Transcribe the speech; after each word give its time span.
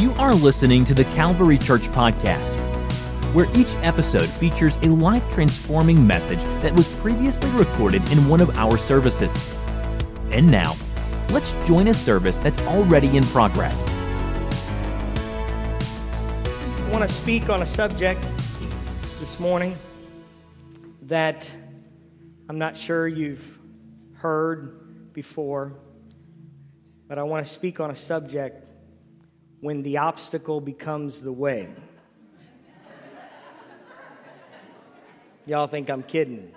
You 0.00 0.12
are 0.12 0.34
listening 0.34 0.84
to 0.84 0.94
the 0.94 1.04
Calvary 1.04 1.58
Church 1.58 1.82
Podcast, 1.88 2.54
where 3.34 3.44
each 3.54 3.76
episode 3.82 4.30
features 4.30 4.76
a 4.76 4.86
life 4.86 5.30
transforming 5.30 6.06
message 6.06 6.42
that 6.62 6.74
was 6.74 6.88
previously 6.88 7.50
recorded 7.50 8.10
in 8.10 8.26
one 8.26 8.40
of 8.40 8.48
our 8.56 8.78
services. 8.78 9.36
And 10.30 10.50
now, 10.50 10.74
let's 11.32 11.52
join 11.66 11.88
a 11.88 11.92
service 11.92 12.38
that's 12.38 12.58
already 12.60 13.14
in 13.14 13.24
progress. 13.24 13.86
I 16.78 16.88
want 16.90 17.06
to 17.06 17.14
speak 17.14 17.50
on 17.50 17.60
a 17.60 17.66
subject 17.66 18.26
this 19.18 19.38
morning 19.38 19.76
that 21.02 21.54
I'm 22.48 22.56
not 22.56 22.74
sure 22.74 23.06
you've 23.06 23.58
heard 24.14 25.12
before, 25.12 25.74
but 27.06 27.18
I 27.18 27.22
want 27.22 27.44
to 27.44 27.52
speak 27.52 27.80
on 27.80 27.90
a 27.90 27.94
subject 27.94 28.69
when 29.60 29.82
the 29.82 29.98
obstacle 29.98 30.60
becomes 30.60 31.20
the 31.20 31.32
way. 31.32 31.68
Y'all 35.46 35.66
think 35.66 35.90
I'm 35.90 36.02
kidding. 36.02 36.52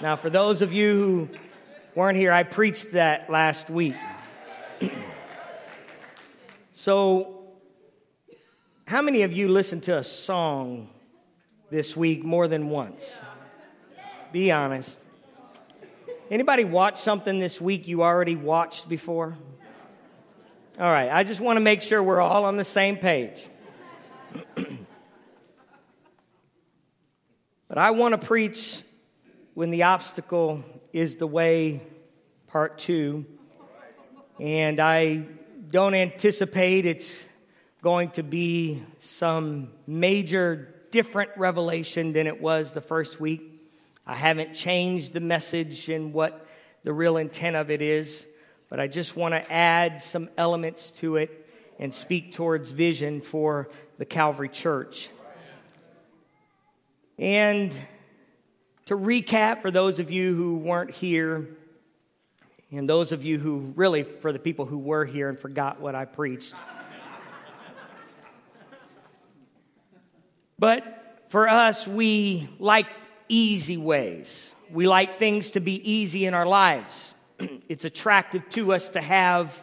Now, 0.00 0.16
for 0.16 0.30
those 0.30 0.62
of 0.62 0.72
you 0.72 0.94
who 0.94 1.28
weren't 1.94 2.16
here, 2.16 2.32
I 2.32 2.42
preached 2.42 2.92
that 2.92 3.28
last 3.28 3.68
week. 3.68 3.94
so, 6.72 7.44
how 8.86 9.02
many 9.02 9.22
of 9.22 9.32
you 9.32 9.48
listened 9.48 9.82
to 9.84 9.98
a 9.98 10.02
song 10.02 10.88
this 11.70 11.96
week 11.96 12.24
more 12.24 12.48
than 12.48 12.70
once? 12.70 13.20
Be 14.32 14.50
honest. 14.50 14.98
Anybody 16.30 16.64
watch 16.64 16.96
something 16.96 17.38
this 17.38 17.60
week 17.60 17.86
you 17.86 18.02
already 18.02 18.36
watched 18.36 18.88
before? 18.88 19.36
All 20.80 20.90
right, 20.90 21.10
I 21.12 21.24
just 21.24 21.42
want 21.42 21.58
to 21.58 21.60
make 21.60 21.82
sure 21.82 22.02
we're 22.02 22.22
all 22.22 22.46
on 22.46 22.56
the 22.56 22.64
same 22.64 22.96
page. 22.96 23.46
but 27.68 27.76
I 27.76 27.90
want 27.90 28.18
to 28.18 28.26
preach 28.26 28.80
when 29.52 29.68
the 29.68 29.82
obstacle 29.82 30.64
is 30.94 31.16
the 31.16 31.26
way, 31.26 31.82
part 32.46 32.78
two. 32.78 33.26
And 34.40 34.80
I 34.80 35.26
don't 35.70 35.92
anticipate 35.92 36.86
it's 36.86 37.26
going 37.82 38.08
to 38.12 38.22
be 38.22 38.82
some 39.00 39.72
major 39.86 40.74
different 40.90 41.32
revelation 41.36 42.14
than 42.14 42.26
it 42.26 42.40
was 42.40 42.72
the 42.72 42.80
first 42.80 43.20
week. 43.20 43.42
I 44.06 44.14
haven't 44.14 44.54
changed 44.54 45.12
the 45.12 45.20
message 45.20 45.90
and 45.90 46.14
what 46.14 46.46
the 46.84 46.94
real 46.94 47.18
intent 47.18 47.56
of 47.56 47.70
it 47.70 47.82
is 47.82 48.26
but 48.70 48.78
I 48.78 48.86
just 48.86 49.16
want 49.16 49.34
to 49.34 49.52
add 49.52 50.00
some 50.00 50.30
elements 50.38 50.92
to 50.92 51.16
it 51.16 51.48
and 51.80 51.92
speak 51.92 52.32
towards 52.32 52.70
vision 52.70 53.20
for 53.20 53.68
the 53.98 54.04
Calvary 54.04 54.48
Church. 54.48 55.10
And 57.18 57.78
to 58.86 58.96
recap 58.96 59.60
for 59.60 59.70
those 59.70 59.98
of 59.98 60.10
you 60.10 60.34
who 60.34 60.56
weren't 60.56 60.92
here, 60.92 61.48
and 62.70 62.88
those 62.88 63.10
of 63.10 63.24
you 63.24 63.38
who 63.38 63.72
really, 63.74 64.04
for 64.04 64.32
the 64.32 64.38
people 64.38 64.66
who 64.66 64.78
were 64.78 65.04
here 65.04 65.28
and 65.28 65.38
forgot 65.38 65.80
what 65.80 65.96
I 65.96 66.04
preached. 66.04 66.54
but 70.58 71.24
for 71.28 71.48
us, 71.48 71.88
we 71.88 72.48
like 72.60 72.86
easy 73.28 73.76
ways. 73.76 74.54
We 74.70 74.86
like 74.86 75.18
things 75.18 75.52
to 75.52 75.60
be 75.60 75.90
easy 75.90 76.26
in 76.26 76.34
our 76.34 76.46
lives. 76.46 77.14
it's 77.68 77.84
attractive 77.84 78.48
to 78.50 78.72
us 78.72 78.90
to 78.90 79.00
have 79.00 79.58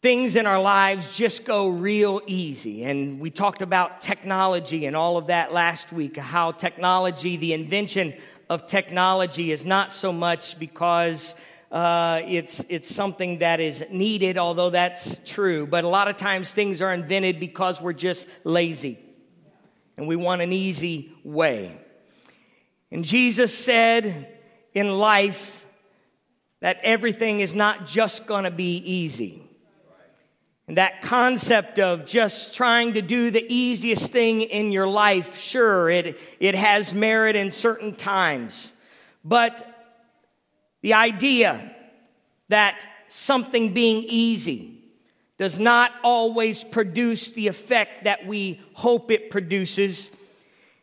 things 0.00 0.36
in 0.36 0.46
our 0.46 0.60
lives 0.60 1.16
just 1.16 1.44
go 1.44 1.68
real 1.68 2.20
easy. 2.26 2.84
And 2.84 3.18
we 3.18 3.30
talked 3.30 3.62
about 3.62 4.00
technology 4.00 4.86
and 4.86 4.94
all 4.94 5.16
of 5.16 5.26
that 5.26 5.52
last 5.52 5.92
week, 5.92 6.16
how 6.16 6.52
technology, 6.52 7.36
the 7.36 7.52
invention 7.52 8.14
of 8.48 8.66
technology, 8.66 9.50
is 9.50 9.66
not 9.66 9.90
so 9.90 10.12
much 10.12 10.58
because 10.58 11.34
uh, 11.72 12.22
it's, 12.26 12.64
it's 12.68 12.92
something 12.94 13.38
that 13.38 13.60
is 13.60 13.84
needed, 13.90 14.38
although 14.38 14.70
that's 14.70 15.20
true. 15.26 15.66
But 15.66 15.84
a 15.84 15.88
lot 15.88 16.08
of 16.08 16.16
times 16.16 16.52
things 16.52 16.80
are 16.80 16.94
invented 16.94 17.40
because 17.40 17.80
we're 17.80 17.92
just 17.92 18.28
lazy 18.44 18.98
and 19.96 20.06
we 20.06 20.14
want 20.14 20.42
an 20.42 20.52
easy 20.52 21.12
way. 21.24 21.76
And 22.90 23.04
Jesus 23.04 23.52
said 23.52 24.32
in 24.72 24.96
life, 24.96 25.66
that 26.60 26.80
everything 26.82 27.40
is 27.40 27.54
not 27.54 27.86
just 27.86 28.26
going 28.26 28.44
to 28.44 28.50
be 28.50 28.76
easy. 28.78 29.42
And 30.66 30.76
that 30.76 31.00
concept 31.00 31.78
of 31.78 32.04
just 32.04 32.54
trying 32.54 32.92
to 32.94 33.02
do 33.02 33.30
the 33.30 33.44
easiest 33.48 34.12
thing 34.12 34.42
in 34.42 34.70
your 34.70 34.86
life, 34.86 35.38
sure, 35.38 35.88
it, 35.88 36.18
it 36.40 36.54
has 36.54 36.92
merit 36.92 37.36
in 37.36 37.50
certain 37.50 37.94
times. 37.94 38.72
But 39.24 39.66
the 40.82 40.92
idea 40.92 41.74
that 42.48 42.86
something 43.08 43.72
being 43.72 44.04
easy 44.06 44.78
does 45.38 45.58
not 45.58 45.92
always 46.02 46.64
produce 46.64 47.30
the 47.30 47.46
effect 47.46 48.04
that 48.04 48.26
we 48.26 48.60
hope 48.74 49.10
it 49.10 49.30
produces. 49.30 50.10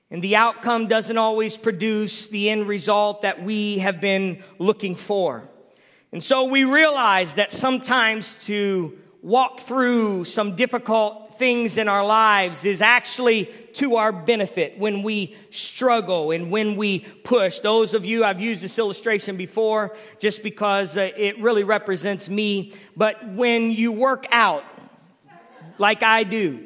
And 0.09 0.21
the 0.21 0.37
outcome 0.37 0.87
doesn't 0.87 1.17
always 1.17 1.57
produce 1.57 2.29
the 2.29 2.49
end 2.49 2.67
result 2.67 3.21
that 3.21 3.43
we 3.43 3.79
have 3.79 4.01
been 4.01 4.41
looking 4.57 4.95
for. 4.95 5.47
And 6.15 6.23
so 6.23 6.45
we 6.45 6.63
realize 6.63 7.33
that 7.33 7.51
sometimes 7.51 8.45
to 8.45 8.97
walk 9.21 9.59
through 9.59 10.23
some 10.23 10.55
difficult 10.55 11.37
things 11.37 11.77
in 11.77 11.89
our 11.89 12.05
lives 12.05 12.63
is 12.63 12.81
actually 12.81 13.47
to 13.73 13.97
our 13.97 14.13
benefit 14.13 14.79
when 14.79 15.03
we 15.03 15.35
struggle 15.49 16.31
and 16.31 16.49
when 16.49 16.77
we 16.77 16.99
push. 16.99 17.59
Those 17.59 17.93
of 17.93 18.05
you, 18.05 18.23
I've 18.23 18.39
used 18.39 18.61
this 18.61 18.79
illustration 18.79 19.35
before 19.35 19.93
just 20.17 20.41
because 20.41 20.95
uh, 20.95 21.11
it 21.17 21.37
really 21.41 21.65
represents 21.65 22.29
me. 22.29 22.71
But 22.95 23.27
when 23.33 23.71
you 23.71 23.91
work 23.91 24.25
out, 24.31 24.63
like 25.77 26.01
I 26.01 26.23
do, 26.23 26.65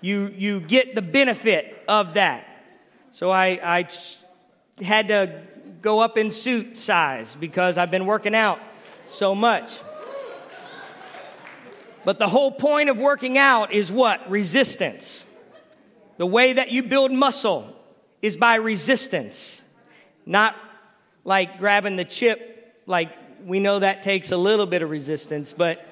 you, 0.00 0.32
you 0.34 0.60
get 0.60 0.94
the 0.94 1.02
benefit 1.02 1.84
of 1.86 2.14
that. 2.14 2.46
So 3.10 3.28
I, 3.28 3.60
I 3.62 3.88
had 4.82 5.08
to 5.08 5.42
go 5.82 5.98
up 5.98 6.16
in 6.16 6.30
suit 6.30 6.78
size 6.78 7.34
because 7.34 7.76
I've 7.76 7.90
been 7.90 8.06
working 8.06 8.34
out 8.34 8.60
so 9.06 9.34
much. 9.34 9.80
But 12.04 12.18
the 12.18 12.28
whole 12.28 12.52
point 12.52 12.88
of 12.88 12.98
working 12.98 13.36
out 13.36 13.72
is 13.72 13.92
what? 13.92 14.30
Resistance. 14.30 15.24
The 16.16 16.26
way 16.26 16.54
that 16.54 16.70
you 16.70 16.84
build 16.84 17.12
muscle 17.12 17.76
is 18.20 18.36
by 18.36 18.54
resistance, 18.56 19.60
not 20.24 20.56
like 21.24 21.58
grabbing 21.58 21.96
the 21.96 22.04
chip, 22.04 22.82
like 22.86 23.10
we 23.44 23.58
know 23.58 23.80
that 23.80 24.02
takes 24.02 24.30
a 24.30 24.36
little 24.36 24.66
bit 24.66 24.82
of 24.82 24.90
resistance, 24.90 25.52
but 25.52 25.84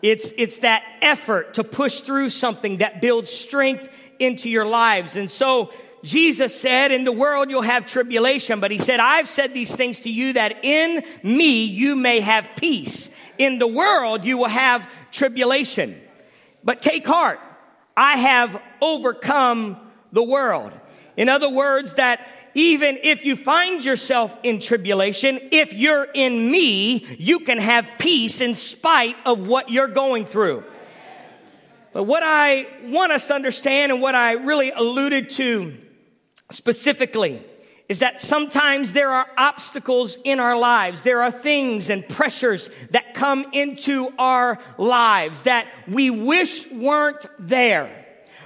it's, 0.00 0.32
it's 0.36 0.58
that 0.58 0.82
effort 1.00 1.54
to 1.54 1.64
push 1.64 2.00
through 2.00 2.30
something 2.30 2.78
that 2.78 3.00
builds 3.00 3.30
strength 3.30 3.88
into 4.18 4.48
your 4.48 4.64
lives. 4.64 5.16
And 5.16 5.30
so 5.30 5.70
Jesus 6.02 6.58
said, 6.58 6.90
in 6.90 7.04
the 7.04 7.12
world 7.12 7.50
you'll 7.50 7.62
have 7.62 7.86
tribulation, 7.86 8.58
but 8.58 8.70
he 8.70 8.78
said, 8.78 8.98
I've 8.98 9.28
said 9.28 9.54
these 9.54 9.74
things 9.74 10.00
to 10.00 10.10
you 10.10 10.32
that 10.32 10.64
in 10.64 11.04
me 11.22 11.64
you 11.64 11.94
may 11.94 12.20
have 12.20 12.50
peace. 12.56 13.08
In 13.38 13.58
the 13.58 13.68
world 13.68 14.24
you 14.24 14.36
will 14.36 14.48
have 14.48 14.88
tribulation. 15.12 16.00
But 16.64 16.82
take 16.82 17.06
heart. 17.06 17.40
I 17.96 18.16
have 18.16 18.60
overcome 18.80 19.76
the 20.12 20.22
world. 20.22 20.72
In 21.16 21.28
other 21.28 21.48
words, 21.48 21.94
that 21.94 22.26
even 22.54 22.98
if 23.02 23.24
you 23.24 23.36
find 23.36 23.84
yourself 23.84 24.36
in 24.42 24.60
tribulation, 24.60 25.38
if 25.52 25.72
you're 25.72 26.06
in 26.14 26.50
me, 26.50 27.06
you 27.18 27.40
can 27.40 27.58
have 27.58 27.88
peace 27.98 28.40
in 28.40 28.54
spite 28.54 29.16
of 29.24 29.46
what 29.46 29.70
you're 29.70 29.88
going 29.88 30.26
through. 30.26 30.64
But 31.92 32.04
what 32.04 32.22
I 32.24 32.66
want 32.84 33.12
us 33.12 33.26
to 33.28 33.34
understand 33.34 33.92
and 33.92 34.00
what 34.00 34.14
I 34.14 34.32
really 34.32 34.70
alluded 34.70 35.30
to 35.30 35.74
specifically 36.52 37.42
is 37.88 37.98
that 37.98 38.20
sometimes 38.20 38.92
there 38.92 39.10
are 39.10 39.26
obstacles 39.36 40.16
in 40.24 40.40
our 40.40 40.56
lives. 40.56 41.02
There 41.02 41.22
are 41.22 41.30
things 41.30 41.90
and 41.90 42.08
pressures 42.08 42.70
that 42.90 43.14
come 43.14 43.46
into 43.52 44.12
our 44.18 44.58
lives 44.78 45.42
that 45.42 45.66
we 45.88 46.08
wish 46.08 46.70
weren't 46.70 47.26
there. 47.38 48.01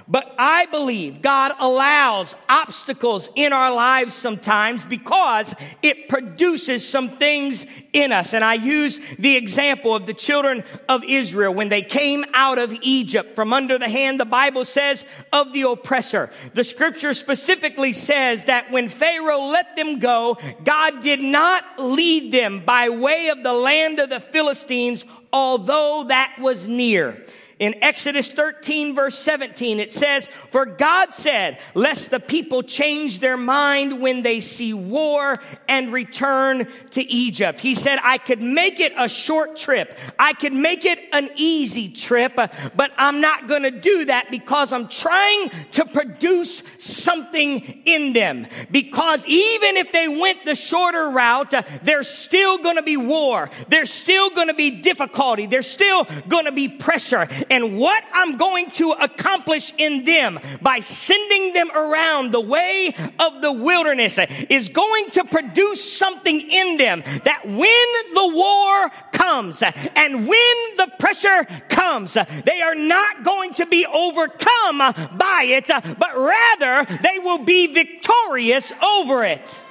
But 0.09 0.33
I 0.39 0.67
believe 0.67 1.21
God 1.21 1.51
allows 1.59 2.35
obstacles 2.47 3.29
in 3.35 3.51
our 3.51 3.73
lives 3.73 4.13
sometimes 4.13 4.85
because 4.85 5.53
it 5.83 6.07
produces 6.07 6.87
some 6.87 7.09
things 7.09 7.65
in 7.91 8.13
us. 8.13 8.33
And 8.33 8.41
I 8.41 8.53
use 8.53 9.01
the 9.19 9.35
example 9.35 9.93
of 9.93 10.05
the 10.05 10.13
children 10.13 10.63
of 10.87 11.03
Israel 11.03 11.53
when 11.53 11.67
they 11.67 11.81
came 11.81 12.23
out 12.33 12.57
of 12.57 12.73
Egypt 12.81 13.35
from 13.35 13.51
under 13.51 13.77
the 13.77 13.89
hand, 13.89 14.17
the 14.17 14.25
Bible 14.25 14.63
says, 14.63 15.05
of 15.33 15.51
the 15.51 15.63
oppressor. 15.63 16.29
The 16.53 16.63
scripture 16.63 17.13
specifically 17.13 17.91
says 17.91 18.45
that 18.45 18.71
when 18.71 18.87
Pharaoh 18.87 19.47
let 19.47 19.75
them 19.75 19.99
go, 19.99 20.37
God 20.63 21.01
did 21.01 21.21
not 21.21 21.63
lead 21.77 22.31
them 22.31 22.63
by 22.63 22.87
way 22.87 23.27
of 23.27 23.43
the 23.43 23.53
land 23.53 23.99
of 23.99 24.09
the 24.09 24.21
Philistines, 24.21 25.03
although 25.33 26.05
that 26.07 26.37
was 26.39 26.65
near. 26.65 27.25
In 27.59 27.83
Exodus 27.83 28.31
13 28.31 28.93
verse 28.93 29.17
17, 29.17 29.79
it 29.79 29.91
says, 29.91 30.29
For 30.51 30.65
God 30.65 31.11
said, 31.11 31.57
lest 31.73 32.11
the 32.11 32.19
people 32.19 32.61
change 32.61 33.19
their 33.19 33.37
mind 33.37 33.99
when 33.99 34.21
they 34.21 34.41
see 34.41 34.73
war 34.73 35.41
and 35.67 35.91
return 35.91 36.67
to 36.91 37.03
Egypt. 37.11 37.59
He 37.59 37.73
said, 37.73 37.97
I 38.03 38.19
could 38.19 38.43
make 38.43 38.79
it 38.79 38.93
a 38.95 39.09
short 39.09 39.55
trip. 39.55 39.97
I 40.19 40.33
could 40.33 40.53
make 40.53 40.85
it 40.85 40.99
an 41.11 41.29
easy 41.35 41.89
trip, 41.89 42.35
but 42.35 42.91
I'm 42.95 43.21
not 43.21 43.47
going 43.47 43.63
to 43.63 43.71
do 43.71 44.05
that 44.05 44.29
because 44.29 44.71
I'm 44.71 44.87
trying 44.87 45.49
to 45.71 45.85
produce 45.85 46.61
something 46.77 47.59
in 47.85 48.13
them. 48.13 48.45
Because 48.69 49.27
even 49.27 49.77
if 49.77 49.91
they 49.91 50.07
went 50.07 50.45
the 50.45 50.55
shorter 50.55 51.09
route, 51.09 51.55
there's 51.81 52.07
still 52.07 52.59
going 52.59 52.75
to 52.75 52.83
be 52.83 52.97
war. 52.97 53.49
There's 53.67 53.91
still 53.91 54.29
going 54.29 54.49
to 54.49 54.53
be 54.53 54.69
difficulty. 54.69 55.47
There's 55.47 55.67
still 55.67 56.05
going 56.27 56.45
to 56.45 56.51
be 56.51 56.69
pressure 56.69 57.27
and 57.49 57.77
what 57.77 58.03
I'm 58.13 58.37
going 58.37 58.71
to 58.71 58.91
accomplish 58.91 59.73
in 59.77 60.03
them 60.03 60.39
by 60.61 60.79
sending 60.79 61.53
them 61.53 61.71
around 61.71 62.31
the 62.31 62.41
way 62.41 62.93
of 63.19 63.41
the 63.41 63.51
wilderness 63.51 64.19
is 64.49 64.69
going 64.69 65.11
to 65.11 65.23
produce 65.25 65.97
something 65.97 66.39
in 66.39 66.77
them 66.77 67.03
that 67.23 67.45
when 67.45 68.13
the 68.13 68.31
war 68.33 68.89
comes 69.11 69.63
and 69.63 70.27
when 70.27 70.77
the 70.77 70.91
pressure 70.99 71.45
comes, 71.69 72.17
they 72.45 72.61
are 72.61 72.75
not 72.75 73.23
going 73.23 73.53
to 73.55 73.65
be 73.65 73.85
overcome 73.85 74.77
by 75.17 75.45
it, 75.47 75.67
but 75.67 76.17
rather 76.17 76.97
they 77.01 77.19
will 77.19 77.39
be 77.39 77.67
victorious 77.67 78.71
over 78.83 79.23
it. 79.23 79.61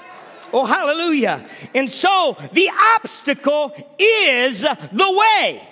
Oh, 0.52 0.64
hallelujah. 0.64 1.44
And 1.74 1.90
so 1.90 2.36
the 2.52 2.70
obstacle 2.96 3.74
is 3.98 4.62
the 4.62 5.24
way. 5.40 5.62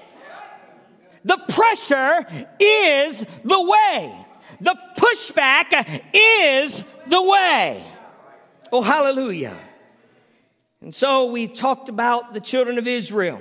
The 1.24 1.38
pressure 1.48 2.26
is 2.60 3.24
the 3.44 3.62
way. 3.62 4.26
The 4.60 4.76
pushback 4.96 6.02
is 6.14 6.84
the 7.06 7.22
way. 7.22 7.82
Oh, 8.70 8.82
hallelujah. 8.82 9.56
And 10.80 10.94
so 10.94 11.26
we 11.26 11.46
talked 11.46 11.88
about 11.88 12.34
the 12.34 12.40
children 12.40 12.76
of 12.76 12.86
Israel, 12.86 13.40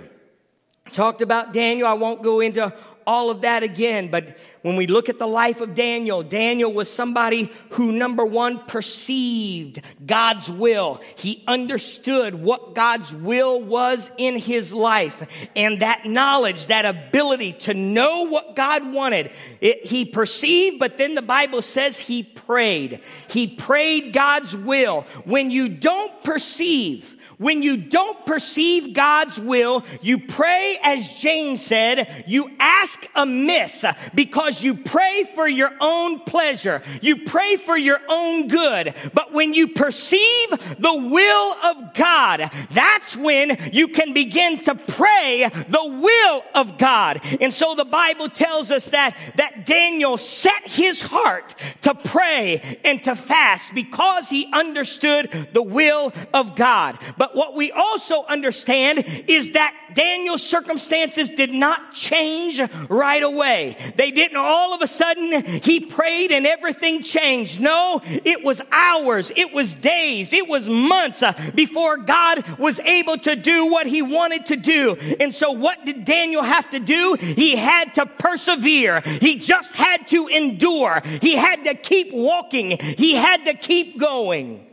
talked 0.91 1.21
about 1.21 1.53
Daniel. 1.53 1.87
I 1.87 1.93
won't 1.93 2.23
go 2.23 2.39
into 2.39 2.73
all 3.05 3.29
of 3.29 3.41
that 3.41 3.63
again. 3.63 4.09
But 4.09 4.37
when 4.61 4.75
we 4.75 4.87
look 4.87 5.09
at 5.09 5.19
the 5.19 5.27
life 5.27 5.61
of 5.61 5.75
Daniel, 5.75 6.23
Daniel 6.23 6.71
was 6.71 6.91
somebody 6.91 7.51
who, 7.71 7.91
number 7.91 8.25
one, 8.25 8.59
perceived 8.65 9.81
God's 10.05 10.49
will. 10.51 11.01
He 11.15 11.43
understood 11.47 12.35
what 12.35 12.75
God's 12.75 13.13
will 13.13 13.61
was 13.61 14.11
in 14.17 14.37
his 14.37 14.73
life. 14.73 15.49
And 15.55 15.81
that 15.81 16.05
knowledge, 16.05 16.67
that 16.67 16.85
ability 16.85 17.53
to 17.53 17.73
know 17.73 18.23
what 18.23 18.55
God 18.55 18.91
wanted, 18.91 19.31
it, 19.59 19.85
he 19.85 20.05
perceived, 20.05 20.79
but 20.79 20.97
then 20.97 21.15
the 21.15 21.21
Bible 21.21 21.61
says 21.61 21.99
he 21.99 22.23
prayed. 22.23 23.01
He 23.27 23.47
prayed 23.47 24.13
God's 24.13 24.55
will. 24.55 25.05
When 25.25 25.51
you 25.51 25.69
don't 25.69 26.23
perceive, 26.23 27.17
when 27.37 27.63
you 27.63 27.77
don't 27.77 28.25
perceive 28.25 28.93
God's 28.93 29.39
will, 29.39 29.83
you 30.01 30.19
pray 30.19 30.77
as 30.83 31.07
James 31.15 31.61
said, 31.61 32.23
you 32.27 32.49
ask 32.59 32.92
amiss 33.15 33.85
because 34.13 34.63
you 34.63 34.75
pray 34.75 35.23
for 35.35 35.47
your 35.47 35.71
own 35.79 36.19
pleasure. 36.21 36.81
You 37.01 37.23
pray 37.25 37.55
for 37.55 37.77
your 37.77 37.99
own 38.09 38.47
good. 38.47 38.93
But 39.13 39.33
when 39.33 39.53
you 39.53 39.69
perceive 39.69 40.49
the 40.49 40.93
will 40.93 41.53
of 41.63 41.93
God, 41.93 42.49
that's 42.71 43.15
when 43.15 43.57
you 43.71 43.87
can 43.87 44.13
begin 44.13 44.59
to 44.59 44.75
pray 44.75 45.49
the 45.69 45.85
will 45.85 46.43
of 46.55 46.77
God. 46.77 47.21
And 47.41 47.53
so 47.53 47.75
the 47.75 47.85
Bible 47.85 48.29
tells 48.29 48.71
us 48.71 48.89
that, 48.89 49.17
that 49.35 49.65
Daniel 49.65 50.17
set 50.17 50.67
his 50.67 51.01
heart 51.01 51.55
to 51.81 51.95
pray 51.95 52.79
and 52.83 53.03
to 53.03 53.15
fast 53.15 53.73
because 53.73 54.29
he 54.29 54.49
understood 54.51 55.49
the 55.53 55.63
will 55.63 56.13
of 56.33 56.55
God. 56.55 56.97
But 57.17 57.35
what 57.35 57.55
we 57.55 57.71
also 57.71 58.23
understand 58.25 59.03
is 59.27 59.51
that 59.51 59.91
Daniel's 59.93 60.43
circumstances 60.43 61.29
did 61.29 61.51
not 61.51 61.93
change 61.93 62.61
right 62.89 63.23
away. 63.23 63.77
They 63.95 64.11
didn't 64.11 64.37
all 64.37 64.73
of 64.73 64.81
a 64.81 64.87
sudden, 64.87 65.43
he 65.61 65.79
prayed 65.79 66.31
and 66.31 66.45
everything 66.45 67.03
changed. 67.03 67.59
No, 67.59 68.01
it 68.03 68.43
was 68.43 68.61
hours, 68.71 69.31
it 69.35 69.53
was 69.53 69.75
days, 69.75 70.33
it 70.33 70.47
was 70.47 70.67
months 70.67 71.23
uh, 71.23 71.33
before 71.55 71.97
God 71.97 72.57
was 72.57 72.79
able 72.81 73.17
to 73.19 73.35
do 73.35 73.67
what 73.67 73.87
he 73.87 74.01
wanted 74.01 74.47
to 74.47 74.55
do. 74.55 74.95
And 75.19 75.33
so 75.33 75.51
what 75.51 75.85
did 75.85 76.05
Daniel 76.05 76.43
have 76.43 76.69
to 76.71 76.79
do? 76.79 77.15
He 77.19 77.55
had 77.55 77.95
to 77.95 78.05
persevere. 78.05 79.01
He 79.01 79.37
just 79.37 79.75
had 79.75 80.07
to 80.09 80.27
endure. 80.27 81.01
He 81.21 81.35
had 81.35 81.63
to 81.65 81.75
keep 81.75 82.13
walking. 82.13 82.77
He 82.79 83.13
had 83.13 83.45
to 83.45 83.53
keep 83.53 83.99
going. 83.99 84.67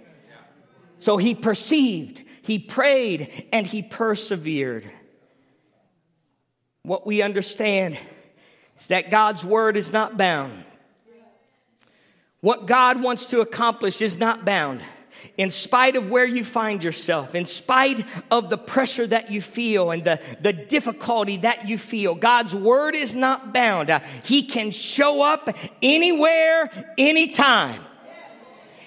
So 0.99 1.17
he 1.17 1.35
perceived 1.35 2.25
he 2.51 2.59
prayed 2.59 3.47
and 3.53 3.67
he 3.67 3.81
persevered. 3.81 4.91
What 6.83 7.07
we 7.07 7.23
understand 7.23 7.99
is 8.79 8.87
that 8.89 9.11
God's 9.11 9.45
word 9.45 9.77
is 9.77 9.93
not 9.93 10.17
bound. 10.17 10.53
What 12.41 12.67
God 12.67 13.03
wants 13.03 13.27
to 13.27 13.41
accomplish 13.41 14.01
is 14.01 14.17
not 14.17 14.45
bound. 14.45 14.81
In 15.37 15.51
spite 15.51 15.97
of 15.97 16.09
where 16.09 16.25
you 16.25 16.45
find 16.45 16.83
yourself, 16.83 17.35
in 17.35 17.45
spite 17.45 18.07
of 18.31 18.49
the 18.49 18.57
pressure 18.57 19.07
that 19.07 19.31
you 19.31 19.43
feel 19.43 19.91
and 19.91 20.03
the, 20.03 20.19
the 20.41 20.55
difficulty 20.55 21.37
that 21.39 21.69
you 21.69 21.77
feel, 21.77 22.15
God's 22.15 22.55
word 22.55 22.95
is 22.95 23.15
not 23.15 23.53
bound. 23.53 23.91
He 24.25 24.45
can 24.45 24.71
show 24.71 25.23
up 25.23 25.55
anywhere, 25.83 26.71
anytime. 26.97 27.83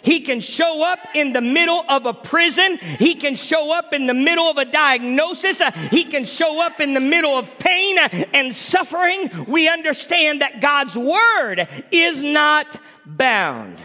He 0.03 0.19
can 0.19 0.41
show 0.41 0.85
up 0.85 0.99
in 1.15 1.31
the 1.31 1.41
middle 1.41 1.83
of 1.87 2.05
a 2.05 2.13
prison. 2.13 2.77
He 2.99 3.15
can 3.15 3.35
show 3.35 3.73
up 3.73 3.93
in 3.93 4.05
the 4.05 4.13
middle 4.13 4.45
of 4.45 4.57
a 4.57 4.65
diagnosis. 4.65 5.61
Uh, 5.61 5.71
he 5.91 6.03
can 6.03 6.25
show 6.25 6.61
up 6.63 6.81
in 6.81 6.93
the 6.93 6.99
middle 6.99 7.37
of 7.37 7.57
pain 7.57 7.97
and 8.33 8.53
suffering. 8.53 9.45
We 9.47 9.69
understand 9.69 10.41
that 10.41 10.59
God's 10.59 10.97
word 10.97 11.67
is 11.91 12.21
not 12.21 12.79
bound. 13.05 13.77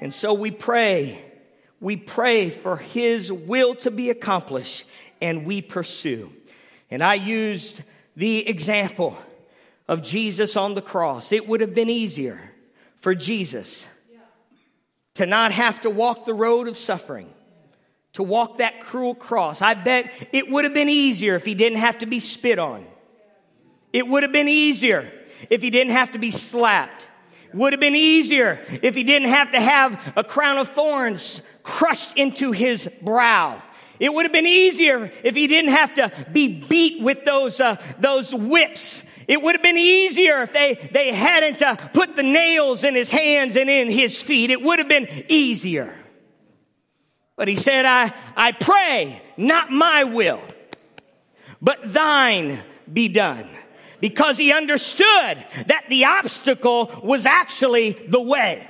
And 0.00 0.12
so 0.12 0.34
we 0.34 0.50
pray. 0.50 1.24
We 1.80 1.96
pray 1.96 2.50
for 2.50 2.76
his 2.76 3.32
will 3.32 3.76
to 3.76 3.92
be 3.92 4.10
accomplished 4.10 4.86
and 5.20 5.46
we 5.46 5.62
pursue. 5.62 6.32
And 6.90 7.02
I 7.02 7.14
used 7.14 7.82
the 8.16 8.48
example 8.48 9.16
of 9.86 10.02
Jesus 10.02 10.56
on 10.56 10.74
the 10.74 10.82
cross. 10.82 11.30
It 11.30 11.46
would 11.46 11.60
have 11.60 11.74
been 11.74 11.90
easier 11.90 12.40
for 13.00 13.14
Jesus 13.14 13.86
to 15.18 15.26
not 15.26 15.50
have 15.50 15.80
to 15.80 15.90
walk 15.90 16.26
the 16.26 16.32
road 16.32 16.68
of 16.68 16.76
suffering, 16.76 17.28
to 18.12 18.22
walk 18.22 18.58
that 18.58 18.78
cruel 18.78 19.16
cross. 19.16 19.60
I 19.60 19.74
bet 19.74 20.12
it 20.32 20.48
would 20.48 20.62
have 20.62 20.72
been 20.72 20.88
easier 20.88 21.34
if 21.34 21.44
he 21.44 21.56
didn't 21.56 21.78
have 21.78 21.98
to 21.98 22.06
be 22.06 22.20
spit 22.20 22.60
on. 22.60 22.86
It 23.92 24.06
would 24.06 24.22
have 24.22 24.30
been 24.30 24.48
easier 24.48 25.10
if 25.50 25.60
he 25.60 25.70
didn't 25.70 25.92
have 25.92 26.12
to 26.12 26.20
be 26.20 26.30
slapped. 26.30 27.08
Would 27.52 27.72
have 27.72 27.80
been 27.80 27.96
easier 27.96 28.64
if 28.80 28.94
he 28.94 29.02
didn't 29.02 29.30
have 29.30 29.50
to 29.50 29.60
have 29.60 30.12
a 30.14 30.22
crown 30.22 30.58
of 30.58 30.68
thorns 30.68 31.42
crushed 31.64 32.16
into 32.16 32.52
his 32.52 32.88
brow. 33.02 33.60
It 33.98 34.14
would 34.14 34.24
have 34.24 34.32
been 34.32 34.46
easier 34.46 35.10
if 35.24 35.34
he 35.34 35.48
didn't 35.48 35.72
have 35.72 35.94
to 35.94 36.12
be 36.30 36.60
beat 36.60 37.02
with 37.02 37.24
those, 37.24 37.60
uh, 37.60 37.74
those 37.98 38.32
whips 38.32 39.02
it 39.28 39.42
would 39.42 39.54
have 39.54 39.62
been 39.62 39.76
easier 39.76 40.42
if 40.42 40.54
they, 40.54 40.74
they 40.74 41.12
hadn't 41.12 41.60
uh, 41.60 41.76
put 41.76 42.16
the 42.16 42.22
nails 42.22 42.82
in 42.82 42.94
his 42.94 43.10
hands 43.10 43.56
and 43.56 43.68
in 43.68 43.90
his 43.90 44.22
feet. 44.22 44.50
It 44.50 44.62
would 44.62 44.78
have 44.78 44.88
been 44.88 45.06
easier. 45.28 45.94
But 47.36 47.46
he 47.46 47.54
said, 47.54 47.84
I, 47.84 48.12
I 48.34 48.52
pray, 48.52 49.20
not 49.36 49.70
my 49.70 50.04
will, 50.04 50.40
but 51.60 51.92
thine 51.92 52.58
be 52.90 53.08
done. 53.08 53.48
Because 54.00 54.38
he 54.38 54.52
understood 54.52 55.44
that 55.66 55.84
the 55.88 56.06
obstacle 56.06 56.90
was 57.02 57.26
actually 57.26 57.92
the 57.92 58.20
way. 58.20 58.66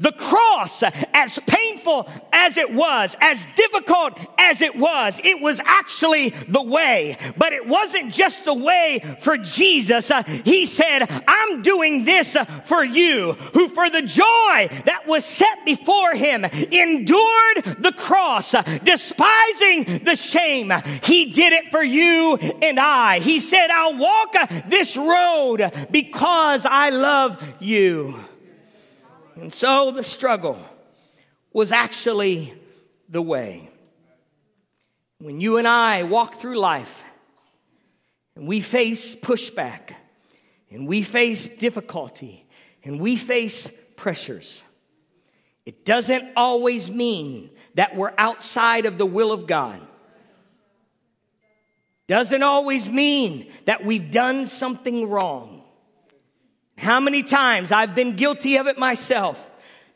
The 0.00 0.12
cross, 0.12 0.82
as 1.14 1.38
painful 1.46 2.08
as 2.32 2.56
it 2.56 2.72
was, 2.72 3.16
as 3.20 3.46
difficult 3.56 4.18
as 4.38 4.60
it 4.60 4.76
was, 4.76 5.20
it 5.24 5.40
was 5.40 5.60
actually 5.64 6.30
the 6.48 6.62
way. 6.62 7.16
But 7.36 7.52
it 7.52 7.66
wasn't 7.66 8.12
just 8.12 8.44
the 8.44 8.54
way 8.54 9.02
for 9.20 9.36
Jesus. 9.36 10.10
Uh, 10.10 10.22
he 10.22 10.66
said, 10.66 11.06
I'm 11.26 11.62
doing 11.62 12.04
this 12.04 12.36
uh, 12.36 12.44
for 12.44 12.84
you, 12.84 13.32
who 13.54 13.68
for 13.68 13.90
the 13.90 14.02
joy 14.02 14.68
that 14.84 15.04
was 15.06 15.24
set 15.24 15.64
before 15.64 16.14
him 16.14 16.44
endured 16.44 17.64
the 17.78 17.94
cross, 17.96 18.54
uh, 18.54 18.62
despising 18.84 20.04
the 20.04 20.16
shame. 20.16 20.72
He 21.02 21.32
did 21.32 21.52
it 21.52 21.68
for 21.70 21.82
you 21.82 22.36
and 22.36 22.78
I. 22.78 23.20
He 23.20 23.40
said, 23.40 23.68
I'll 23.70 23.96
walk 23.96 24.34
this 24.68 24.96
road 24.96 25.70
because 25.90 26.66
I 26.66 26.90
love 26.90 27.42
you. 27.60 28.14
And 29.40 29.52
so 29.52 29.92
the 29.92 30.02
struggle 30.02 30.58
was 31.52 31.70
actually 31.70 32.54
the 33.08 33.22
way. 33.22 33.70
When 35.20 35.40
you 35.40 35.58
and 35.58 35.68
I 35.68 36.02
walk 36.02 36.40
through 36.40 36.58
life 36.58 37.04
and 38.34 38.48
we 38.48 38.60
face 38.60 39.14
pushback 39.14 39.94
and 40.70 40.88
we 40.88 41.02
face 41.02 41.48
difficulty 41.48 42.46
and 42.82 43.00
we 43.00 43.14
face 43.14 43.70
pressures, 43.94 44.64
it 45.64 45.84
doesn't 45.84 46.32
always 46.36 46.90
mean 46.90 47.50
that 47.74 47.94
we're 47.94 48.14
outside 48.18 48.86
of 48.86 48.98
the 48.98 49.06
will 49.06 49.30
of 49.30 49.46
God. 49.46 49.80
Doesn't 52.08 52.42
always 52.42 52.88
mean 52.88 53.52
that 53.66 53.84
we've 53.84 54.10
done 54.10 54.48
something 54.48 55.08
wrong. 55.08 55.57
How 56.78 57.00
many 57.00 57.24
times 57.24 57.72
I've 57.72 57.96
been 57.96 58.14
guilty 58.14 58.56
of 58.56 58.68
it 58.68 58.78
myself. 58.78 59.44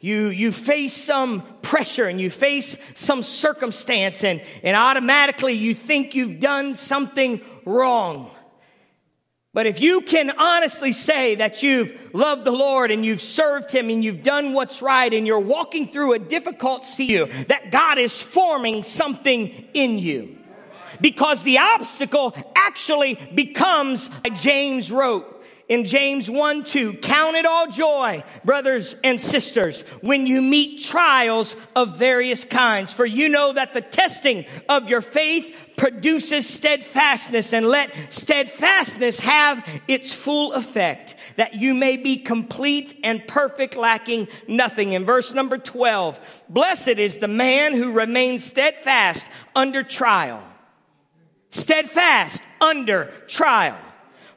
You, 0.01 0.27
you 0.27 0.51
face 0.51 0.93
some 0.93 1.43
pressure 1.63 2.09
and 2.09 2.21
you 2.21 2.29
face 2.29 2.77
some 2.95 3.23
circumstance 3.23 4.25
and, 4.25 4.43
and 4.65 4.77
automatically 4.77 5.53
you 5.53 5.75
think 5.75 6.17
you've 6.17 6.41
done 6.41 6.75
something 6.75 7.41
wrong. 7.65 8.33
But 9.55 9.67
if 9.67 9.81
you 9.81 10.01
can 10.01 10.31
honestly 10.31 10.91
say 10.91 11.37
that 11.37 11.63
you've 11.63 12.15
loved 12.15 12.45
the 12.45 12.51
Lord 12.51 12.91
and 12.91 13.07
you've 13.07 13.21
served 13.21 13.71
Him 13.71 13.89
and 13.89 14.03
you've 14.03 14.25
done 14.25 14.53
what's 14.53 14.83
right 14.83 15.13
and 15.15 15.25
you're 15.25 15.39
walking 15.39 15.93
through 15.93 16.15
a 16.15 16.19
difficult 16.19 16.85
season, 16.85 17.31
that 17.47 17.71
God 17.71 17.99
is 17.99 18.21
forming 18.21 18.83
something 18.83 19.69
in 19.73 19.99
you. 19.99 20.37
Because 21.01 21.45
the 21.45 21.59
obstacle 21.59 22.35
actually 22.57 23.19
becomes, 23.35 24.11
James 24.35 24.91
wrote, 24.91 25.32
in 25.73 25.87
James 25.87 26.31
1 26.31 26.65
2, 26.65 26.99
count 26.99 27.35
it 27.35 27.47
all 27.47 27.67
joy, 27.67 28.23
brothers 28.45 28.95
and 29.03 29.19
sisters, 29.19 29.81
when 30.03 30.27
you 30.27 30.43
meet 30.43 30.83
trials 30.83 31.57
of 31.75 31.97
various 31.97 32.45
kinds. 32.45 32.93
For 32.93 33.07
you 33.07 33.31
know 33.31 33.55
that 33.55 33.73
the 33.73 33.81
testing 33.81 34.45
of 34.69 34.91
your 34.91 35.01
faith 35.01 35.57
produces 35.79 36.47
steadfastness, 36.47 37.55
and 37.55 37.67
let 37.67 37.91
steadfastness 38.11 39.21
have 39.21 39.67
its 39.89 40.13
full 40.13 40.53
effect, 40.53 41.15
that 41.37 41.55
you 41.55 41.73
may 41.73 41.97
be 41.97 42.19
complete 42.19 43.01
and 43.03 43.27
perfect, 43.27 43.75
lacking 43.75 44.29
nothing. 44.47 44.93
In 44.93 45.07
verse 45.07 45.33
number 45.33 45.57
12, 45.57 46.21
blessed 46.51 46.89
is 46.89 47.17
the 47.17 47.29
man 47.29 47.73
who 47.73 47.93
remains 47.93 48.45
steadfast 48.45 49.27
under 49.57 49.83
trial. 49.83 50.43
Steadfast 51.49 52.43
under 52.61 53.11
trial. 53.27 53.79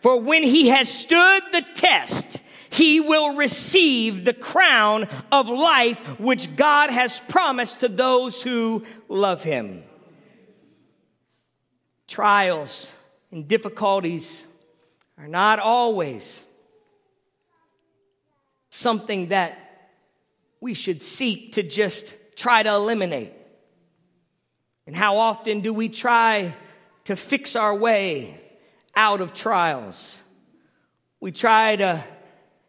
For 0.06 0.22
when 0.22 0.44
he 0.44 0.68
has 0.68 0.88
stood 0.88 1.42
the 1.52 1.66
test, 1.74 2.40
he 2.70 3.00
will 3.00 3.34
receive 3.34 4.24
the 4.24 4.36
crown 4.36 5.08
of 5.32 5.50
life 5.50 5.98
which 6.20 6.56
God 6.56 6.92
has 6.92 7.20
promised 7.28 7.80
to 7.80 7.88
those 7.88 8.40
who 8.40 8.86
love 9.10 9.42
him. 9.42 9.82
Trials 12.08 12.94
and 13.32 13.48
difficulties 13.48 14.46
are 15.18 15.28
not 15.28 15.58
always 15.58 16.44
something 18.70 19.30
that 19.30 19.58
we 20.62 20.76
should 20.76 21.02
seek 21.02 21.54
to 21.54 21.64
just 21.64 22.14
try 22.36 22.62
to 22.62 22.70
eliminate. 22.70 23.34
And 24.86 24.96
how 24.96 25.18
often 25.18 25.62
do 25.62 25.74
we 25.74 25.90
try 25.90 26.54
to 27.06 27.16
fix 27.16 27.56
our 27.56 27.74
way 27.74 28.40
out 28.96 29.22
of 29.22 29.34
trials. 29.34 30.22
We 31.20 31.32
try 31.32 31.75
to 31.78 32.04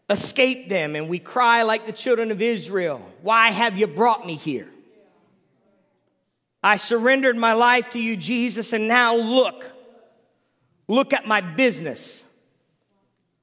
escape 0.08 0.68
them 0.68 0.96
and 0.96 1.08
we 1.08 1.18
cry 1.18 1.62
like 1.62 1.86
the 1.86 1.92
children 1.92 2.30
of 2.30 2.40
Israel 2.40 3.02
Why 3.22 3.50
have 3.50 3.76
you 3.76 3.86
brought 3.86 4.24
me 4.26 4.36
here? 4.36 4.68
I 6.62 6.76
surrendered 6.76 7.36
my 7.36 7.52
life 7.52 7.90
to 7.90 8.00
you, 8.00 8.16
Jesus, 8.16 8.72
and 8.72 8.88
now 8.88 9.14
look. 9.14 9.70
Look 10.88 11.12
at 11.12 11.26
my 11.26 11.40
business. 11.40 12.24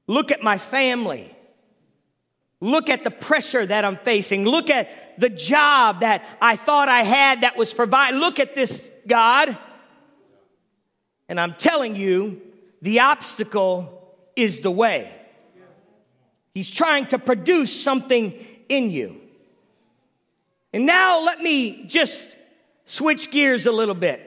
Look 0.06 0.30
at 0.30 0.42
my 0.42 0.58
family. 0.58 1.34
Look 2.60 2.90
at 2.90 3.04
the 3.04 3.10
pressure 3.10 3.64
that 3.64 3.84
I'm 3.84 3.96
facing. 3.96 4.44
Look 4.44 4.70
at 4.70 5.18
the 5.18 5.30
job 5.30 6.00
that 6.00 6.24
I 6.40 6.56
thought 6.56 6.88
I 6.88 7.02
had 7.02 7.42
that 7.42 7.56
was 7.56 7.72
provided. 7.72 8.18
Look 8.18 8.40
at 8.40 8.54
this, 8.54 8.90
God. 9.06 9.56
And 11.28 11.40
I'm 11.40 11.54
telling 11.54 11.96
you, 11.96 12.42
the 12.84 13.00
obstacle 13.00 14.14
is 14.36 14.60
the 14.60 14.70
way. 14.70 15.10
He's 16.54 16.70
trying 16.70 17.06
to 17.06 17.18
produce 17.18 17.82
something 17.82 18.34
in 18.68 18.90
you. 18.90 19.22
And 20.70 20.84
now 20.84 21.22
let 21.22 21.40
me 21.40 21.86
just 21.86 22.28
switch 22.84 23.30
gears 23.30 23.64
a 23.64 23.72
little 23.72 23.94
bit 23.94 24.20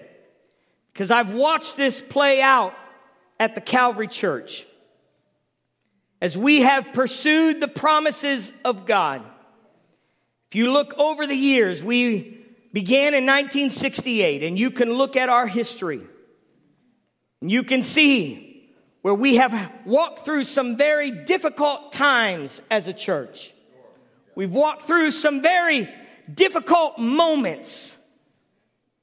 because 0.92 1.12
I've 1.12 1.34
watched 1.34 1.78
this 1.78 2.02
play 2.02 2.42
out 2.42 2.74
at 3.40 3.54
the 3.54 3.62
Calvary 3.62 4.08
Church. 4.08 4.66
As 6.20 6.36
we 6.36 6.62
have 6.62 6.94
pursued 6.94 7.62
the 7.62 7.68
promises 7.68 8.52
of 8.66 8.88
God. 8.88 9.24
If 10.50 10.56
you 10.56 10.72
look 10.72 10.98
over 10.98 11.28
the 11.28 11.36
years, 11.36 11.84
we 11.84 12.44
began 12.74 13.14
in 13.14 13.28
1968, 13.28 14.42
and 14.42 14.58
you 14.58 14.72
can 14.72 14.94
look 14.94 15.16
at 15.16 15.30
our 15.30 15.46
history. 15.46 16.02
And 17.42 17.52
you 17.52 17.62
can 17.62 17.84
see 17.84 18.47
where 19.01 19.13
we 19.13 19.36
have 19.36 19.72
walked 19.86 20.25
through 20.25 20.44
some 20.44 20.77
very 20.77 21.12
difficult 21.12 21.92
times 21.92 22.62
as 22.70 22.88
a 22.88 22.94
church. 22.94 23.54
We've 24.36 24.54
walked 24.54 24.84
through 24.84 25.12
some 25.12 25.42
very 25.42 25.89
difficult 26.34 27.00
moments. 27.00 27.96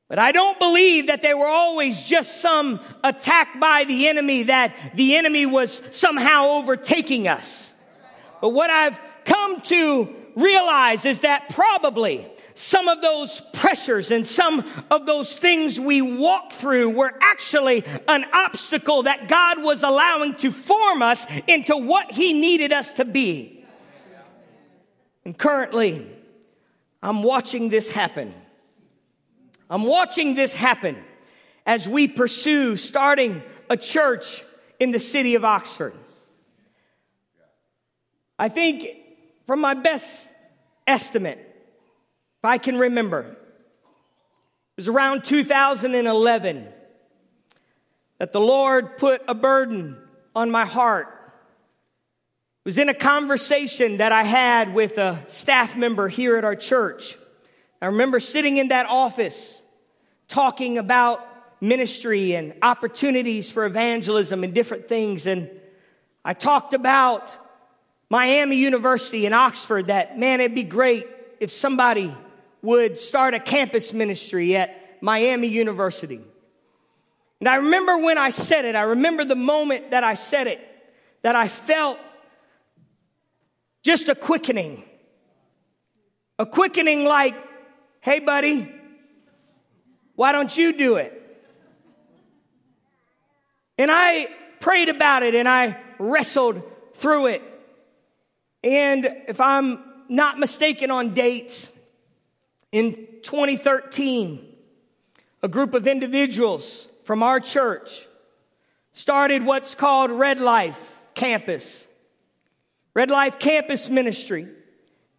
But 0.09 0.19
I 0.19 0.33
don't 0.33 0.59
believe 0.59 1.07
that 1.07 1.23
they 1.23 1.35
were 1.35 1.49
always 1.49 2.03
just 2.05 2.41
some 2.41 2.81
attack 3.03 3.59
by 3.59 3.85
the 3.85 4.09
enemy, 4.09 4.45
that 4.45 4.77
the 4.95 5.17
enemy 5.17 5.47
was 5.47 5.83
somehow 5.91 6.51
overtaking 6.51 7.27
us. 7.27 7.73
But 8.41 8.51
what 8.51 8.71
I've 8.71 9.01
come 9.25 9.61
to 9.63 10.15
realize 10.37 11.05
is 11.05 11.21
that 11.21 11.49
probably 11.49 12.27
some 12.55 12.87
of 12.87 13.03
those 13.03 13.43
pressures 13.53 14.13
and 14.13 14.25
some 14.25 14.65
of 14.91 15.07
those 15.07 15.37
things 15.37 15.81
we 15.81 16.01
walk 16.01 16.53
through 16.53 16.91
were 16.91 17.13
actually 17.21 17.85
an 18.07 18.25
obstacle 18.33 19.03
that 19.03 19.29
God 19.29 19.63
was 19.63 19.83
allowing 19.83 20.37
to 20.37 20.53
form 20.53 21.03
us 21.03 21.27
into 21.49 21.77
what 21.77 22.13
He 22.13 22.33
needed 22.33 22.73
us 22.73 22.95
to 22.95 23.05
be. 23.05 23.65
And 25.25 25.37
currently, 25.37 26.07
I'm 27.03 27.23
watching 27.25 27.71
this 27.71 27.91
happen. 27.91 28.33
I'm 29.69 29.85
watching 29.85 30.37
this 30.37 30.55
happen 30.55 30.97
as 31.67 31.89
we 31.89 32.07
pursue 32.07 32.77
starting 32.77 33.43
a 33.69 33.77
church 33.77 34.45
in 34.79 34.93
the 34.93 35.01
city 35.01 35.35
of 35.35 35.45
Oxford. 35.45 35.95
I 38.39 38.49
think, 38.49 38.89
from 39.47 39.61
my 39.61 39.75
best 39.75 40.29
estimate, 40.87 41.54
if 42.45 42.49
I 42.49 42.59
can 42.59 42.77
remember. 42.77 43.21
It 43.21 44.77
was 44.77 44.87
around 44.87 45.25
2011 45.25 46.69
that 48.19 48.33
the 48.33 48.41
Lord 48.41 48.99
put 48.99 49.23
a 49.27 49.35
burden 49.35 49.97
on 50.37 50.51
my 50.51 50.67
heart. 50.67 51.07
It 51.07 52.67
was 52.67 52.77
in 52.77 52.91
a 52.91 52.95
conversation 52.95 53.97
that 53.97 54.13
I 54.13 54.25
had 54.25 54.75
with 54.75 54.99
a 54.99 55.25
staff 55.27 55.75
member 55.75 56.07
here 56.07 56.37
at 56.37 56.45
our 56.45 56.55
church. 56.55 57.17
I 57.81 57.87
remember 57.87 58.21
sitting 58.21 58.59
in 58.59 58.69
that 58.69 58.85
office 58.91 59.63
talking 60.29 60.77
about 60.77 61.27
ministry 61.63 62.35
and 62.35 62.53
opportunities 62.61 63.51
for 63.51 63.65
evangelism 63.65 64.45
and 64.45 64.53
different 64.53 64.87
things. 64.87 65.27
And 65.27 65.49
I 66.23 66.35
talked 66.35 66.75
about 66.75 67.39
Miami 68.11 68.57
University 68.57 69.25
in 69.25 69.33
Oxford 69.33 69.87
that, 69.87 70.19
man, 70.19 70.43
it'd 70.43 70.55
be 70.55 70.63
great 70.63 71.07
if 71.41 71.51
somebody 71.51 72.15
would 72.65 72.97
start 72.97 73.35
a 73.35 73.41
campus 73.41 73.93
ministry 73.93 74.57
at 74.57 75.03
Miami 75.03 75.49
University. 75.49 76.21
And 77.39 77.49
I 77.49 77.57
remember 77.57 77.99
when 77.99 78.17
I 78.17 78.31
said 78.31 78.65
it, 78.65 78.75
I 78.75 78.83
remember 78.83 79.23
the 79.23 79.35
moment 79.35 79.91
that 79.91 80.03
I 80.03 80.15
said 80.15 80.47
it, 80.47 80.61
that 81.21 81.37
I 81.37 81.47
felt 81.47 81.99
just 83.83 84.09
a 84.09 84.15
quickening. 84.15 84.83
A 86.39 86.47
quickening 86.47 87.05
like, 87.05 87.35
hey, 88.01 88.21
buddy, 88.21 88.73
why 90.15 90.33
don't 90.33 90.57
you 90.57 90.73
do 90.73 90.97
it? 90.97 91.21
And 93.77 93.91
I 93.91 94.29
prayed 94.61 94.89
about 94.89 95.23
it 95.23 95.35
and 95.35 95.47
I 95.47 95.79
wrestled 95.99 96.63
through 96.95 97.27
it. 97.27 97.43
And 98.63 99.05
if 99.29 99.39
I'm 99.39 99.85
not 100.09 100.39
mistaken 100.39 100.91
on 100.91 101.13
dates, 101.13 101.71
in 102.75 103.07
2013, 103.23 104.45
a 105.45 105.49
group 105.49 105.75
of 105.75 105.87
individuals 105.87 106.89
from 107.05 107.23
our 107.23 107.39
church 107.39 108.05
started 108.95 109.45
what's 109.45 109.77
called 109.77 110.11
Red 110.11 110.41
Life 110.41 111.01
Campus. 111.15 111.87
Red 112.93 113.13
Life 113.13 113.39
Campus 113.39 113.89
Ministry. 113.89 114.49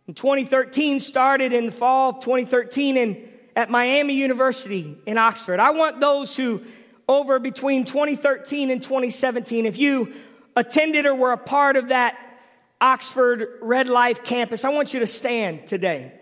In 0.05 0.13
2013 0.13 0.99
started 0.99 1.53
in 1.53 1.67
the 1.67 1.71
fall 1.71 2.09
of 2.09 2.19
2013 2.19 2.97
in, 2.97 3.29
at 3.55 3.69
Miami 3.69 4.15
University 4.15 4.97
in 5.05 5.17
Oxford. 5.17 5.61
I 5.61 5.69
want 5.69 6.01
those 6.01 6.35
who 6.35 6.61
over 7.07 7.39
between 7.39 7.85
2013 7.85 8.69
and 8.69 8.83
2017, 8.83 9.65
if 9.65 9.77
you 9.77 10.13
attended 10.57 11.05
or 11.05 11.15
were 11.15 11.31
a 11.31 11.37
part 11.37 11.77
of 11.77 11.87
that 11.87 12.17
Oxford 12.81 13.47
Red 13.61 13.87
Life 13.87 14.25
campus, 14.25 14.65
I 14.65 14.69
want 14.71 14.93
you 14.93 14.99
to 14.99 15.07
stand 15.07 15.67
today. 15.67 16.19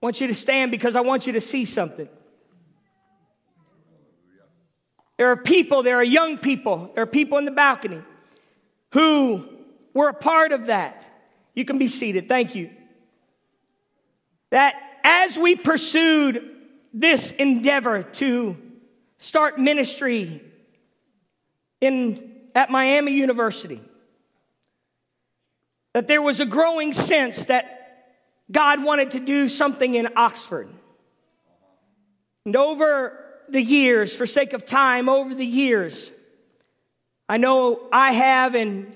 I 0.00 0.06
want 0.06 0.20
you 0.20 0.28
to 0.28 0.34
stand 0.34 0.70
because 0.70 0.94
I 0.94 1.00
want 1.00 1.26
you 1.26 1.32
to 1.32 1.40
see 1.40 1.64
something. 1.64 2.08
There 5.16 5.32
are 5.32 5.36
people, 5.36 5.82
there 5.82 5.96
are 5.96 6.04
young 6.04 6.38
people, 6.38 6.92
there 6.94 7.02
are 7.02 7.06
people 7.06 7.38
in 7.38 7.44
the 7.44 7.50
balcony 7.50 8.02
who 8.92 9.44
were 9.92 10.08
a 10.08 10.14
part 10.14 10.52
of 10.52 10.66
that. 10.66 11.10
You 11.54 11.64
can 11.64 11.78
be 11.78 11.88
seated. 11.88 12.28
Thank 12.28 12.54
you. 12.54 12.70
That 14.50 14.76
as 15.02 15.36
we 15.36 15.56
pursued 15.56 16.56
this 16.94 17.32
endeavor 17.32 18.04
to 18.04 18.56
start 19.18 19.58
ministry 19.58 20.40
in, 21.80 22.36
at 22.54 22.70
Miami 22.70 23.12
University, 23.12 23.80
that 25.92 26.06
there 26.06 26.22
was 26.22 26.38
a 26.38 26.46
growing 26.46 26.92
sense 26.92 27.46
that 27.46 27.77
God 28.50 28.82
wanted 28.82 29.12
to 29.12 29.20
do 29.20 29.48
something 29.48 29.94
in 29.94 30.08
Oxford. 30.16 30.68
And 32.44 32.56
over 32.56 33.24
the 33.48 33.62
years, 33.62 34.14
for 34.14 34.26
sake 34.26 34.52
of 34.52 34.64
time, 34.64 35.08
over 35.08 35.34
the 35.34 35.46
years, 35.46 36.10
I 37.28 37.36
know 37.36 37.88
I 37.92 38.12
have 38.12 38.54
and 38.54 38.94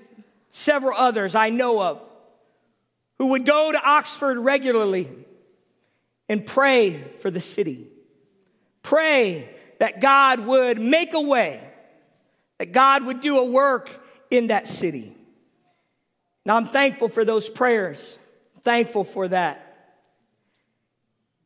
several 0.50 0.97
others 0.97 1.35
I 1.35 1.50
know 1.50 1.82
of 1.82 2.02
who 3.18 3.28
would 3.28 3.44
go 3.44 3.73
to 3.73 3.82
Oxford 3.82 4.38
regularly 4.38 5.09
and 6.28 6.47
pray 6.47 7.02
for 7.21 7.30
the 7.30 7.40
city. 7.40 7.88
Pray 8.82 9.49
that 9.78 10.00
God 10.00 10.40
would 10.40 10.80
make 10.80 11.12
a 11.14 11.21
way, 11.21 11.62
that 12.59 12.73
God 12.73 13.04
would 13.04 13.21
do 13.21 13.38
a 13.38 13.44
work 13.44 13.90
in 14.30 14.47
that 14.49 14.66
city. 14.66 15.14
Now 16.44 16.56
I'm 16.56 16.66
thankful 16.66 17.09
for 17.09 17.25
those 17.25 17.49
prayers, 17.49 18.18
thankful 18.64 19.04
for 19.04 19.28
that. 19.28 19.69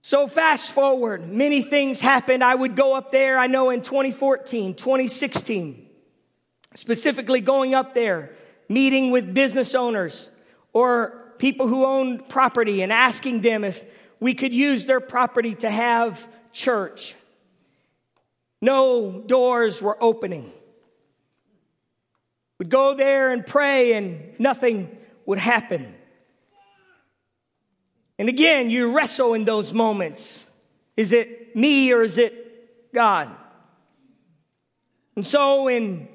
So 0.06 0.28
fast 0.28 0.70
forward, 0.70 1.28
many 1.28 1.62
things 1.62 2.00
happened. 2.00 2.44
I 2.44 2.54
would 2.54 2.76
go 2.76 2.94
up 2.94 3.11
there, 3.11 3.38
I 3.38 3.49
know 3.49 3.70
in 3.70 3.82
2014, 3.82 4.75
2016, 4.75 5.88
specifically 6.76 7.40
going 7.40 7.75
up 7.75 7.92
there, 7.92 8.30
meeting 8.68 9.11
with 9.11 9.35
business 9.35 9.75
owners 9.75 10.30
or 10.73 11.32
people 11.38 11.66
who 11.66 11.85
own 11.85 12.20
property 12.20 12.82
and 12.82 12.92
asking 12.92 13.40
them 13.40 13.64
if 13.64 13.85
we 14.20 14.32
could 14.32 14.54
use 14.54 14.85
their 14.85 15.00
property 15.00 15.56
to 15.56 15.68
have 15.68 16.28
church. 16.52 17.16
No 18.62 19.25
doors 19.26 19.82
were 19.82 20.00
opening. 20.00 20.52
We'd 22.58 22.70
go 22.70 22.94
there 22.94 23.32
and 23.32 23.44
pray 23.44 23.94
and 23.94 24.38
nothing 24.38 24.96
would 25.26 25.40
happen. 25.40 25.95
And 28.18 28.28
again, 28.28 28.70
you 28.70 28.92
wrestle 28.92 29.35
in 29.35 29.44
those 29.44 29.73
moments. 29.73 30.46
Is 30.96 31.12
it 31.12 31.54
me 31.54 31.92
or 31.92 32.02
is 32.02 32.18
it 32.18 32.92
God? 32.94 33.30
And 35.14 35.26
so 35.26 35.68
in 35.68 36.08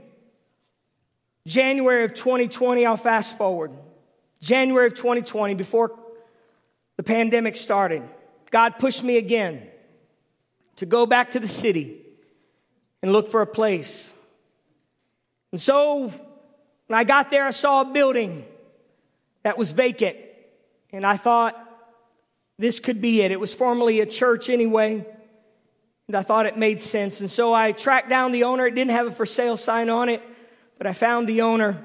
January 1.46 2.04
of 2.04 2.14
2020, 2.14 2.86
I'll 2.86 2.98
fast 2.98 3.38
forward. 3.38 3.72
January 4.40 4.88
of 4.88 4.96
2020, 4.96 5.56
before 5.56 5.98
the 6.98 7.04
pandemic 7.04 7.56
started, 7.56 8.04
God 8.50 8.80
pushed 8.80 9.04
me 9.04 9.18
again 9.18 9.68
to 10.78 10.86
go 10.86 11.06
back 11.06 11.32
to 11.32 11.40
the 11.40 11.48
city 11.48 12.02
and 13.02 13.12
look 13.14 13.28
for 13.28 13.42
a 13.42 13.48
place. 13.48 14.14
And 15.52 15.62
so 15.62 16.08
when 16.88 17.00
I 17.00 17.04
got 17.04 17.32
there, 17.32 17.46
I 17.46 17.52
saw 17.52 17.82
a 17.82 17.86
building 17.86 18.46
that 19.44 19.58
was 19.58 19.72
vacant. 19.72 20.18
And 20.92 21.06
I 21.06 21.18
thought, 21.18 21.56
this 22.62 22.80
could 22.80 23.02
be 23.02 23.22
it. 23.22 23.32
It 23.32 23.40
was 23.40 23.54
formerly 23.54 24.02
a 24.02 24.06
church 24.06 24.50
anyway. 24.50 25.06
And 26.08 26.16
I 26.16 26.22
thought 26.22 26.46
it 26.46 26.58
made 26.58 26.80
sense. 26.80 27.20
And 27.22 27.32
so 27.32 27.54
I 27.54 27.72
tracked 27.72 28.10
down 28.10 28.32
the 28.32 28.44
owner. 28.44 28.68
It 28.68 28.76
didn't 28.76 28.92
have 28.92 29.08
a 29.08 29.12
for 29.12 29.26
sale 29.26 29.58
sign 29.58 29.90
on 29.90 30.10
it, 30.10 30.22
but 30.78 30.86
I 30.86 30.94
found 30.94 31.28
the 31.28 31.42
owner 31.42 31.84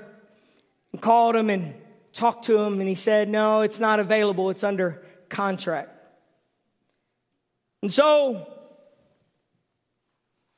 and 0.92 1.00
called 1.00 1.34
him 1.34 1.48
and 1.48 1.74
talked 2.12 2.46
to 2.46 2.58
him. 2.58 2.80
And 2.80 2.88
he 2.88 2.94
said, 2.94 3.28
No, 3.28 3.62
it's 3.62 3.80
not 3.80 4.00
available. 4.00 4.50
It's 4.50 4.64
under 4.64 5.02
contract. 5.28 5.90
And 7.82 7.90
so 7.90 8.46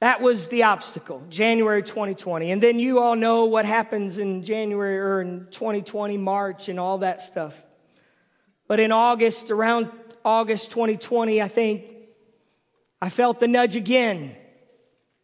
that 0.00 0.20
was 0.20 0.48
the 0.48 0.64
obstacle, 0.64 1.22
January 1.28 1.82
2020. 1.82 2.50
And 2.50 2.62
then 2.62 2.78
you 2.78 2.98
all 2.98 3.14
know 3.14 3.44
what 3.44 3.66
happens 3.66 4.18
in 4.18 4.42
January 4.42 4.98
or 4.98 5.20
in 5.20 5.46
2020, 5.50 6.16
March, 6.16 6.68
and 6.68 6.80
all 6.80 6.98
that 6.98 7.20
stuff. 7.20 7.62
But 8.66 8.80
in 8.80 8.92
August, 8.92 9.50
around 9.50 9.90
August 10.28 10.70
2020, 10.72 11.40
I 11.40 11.48
think, 11.48 11.90
I 13.00 13.08
felt 13.08 13.40
the 13.40 13.48
nudge 13.48 13.76
again 13.76 14.36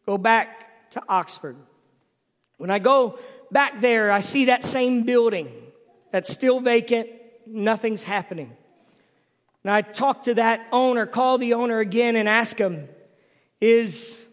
go 0.07 0.17
back 0.17 0.89
to 0.89 1.03
Oxford. 1.07 1.57
When 2.57 2.71
I 2.71 2.79
go 2.79 3.19
back 3.51 3.81
there, 3.81 4.09
I 4.09 4.21
see 4.21 4.45
that 4.45 4.63
same 4.63 5.03
building 5.03 5.51
that's 6.09 6.33
still 6.33 6.59
vacant, 6.59 7.09
nothing's 7.45 8.01
happening. 8.01 8.57
And 9.63 9.69
I 9.69 9.83
talk 9.83 10.23
to 10.23 10.33
that 10.33 10.65
owner, 10.71 11.05
call 11.05 11.37
the 11.37 11.53
owner 11.53 11.77
again 11.77 12.15
and 12.15 12.27
ask 12.27 12.57
him, 12.57 12.89
is 13.61 14.25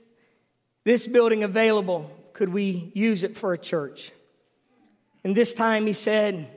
this 0.84 1.06
building 1.06 1.44
available? 1.44 2.10
Could 2.32 2.48
we 2.48 2.92
use 2.94 3.24
it 3.24 3.36
for 3.36 3.52
a 3.52 3.58
church? 3.58 4.10
And 5.22 5.36
this 5.36 5.52
time 5.52 5.86
he 5.86 5.92
said, 5.92 6.48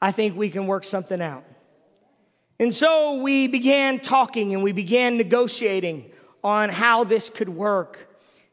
I 0.00 0.12
think 0.12 0.36
we 0.36 0.48
can 0.48 0.68
work 0.68 0.84
something 0.84 1.20
out. 1.20 1.42
And 2.58 2.72
so 2.72 3.16
we 3.20 3.48
began 3.48 4.00
talking 4.00 4.54
and 4.54 4.62
we 4.62 4.72
began 4.72 5.16
negotiating 5.18 6.10
on 6.42 6.70
how 6.70 7.04
this 7.04 7.28
could 7.28 7.50
work. 7.50 8.08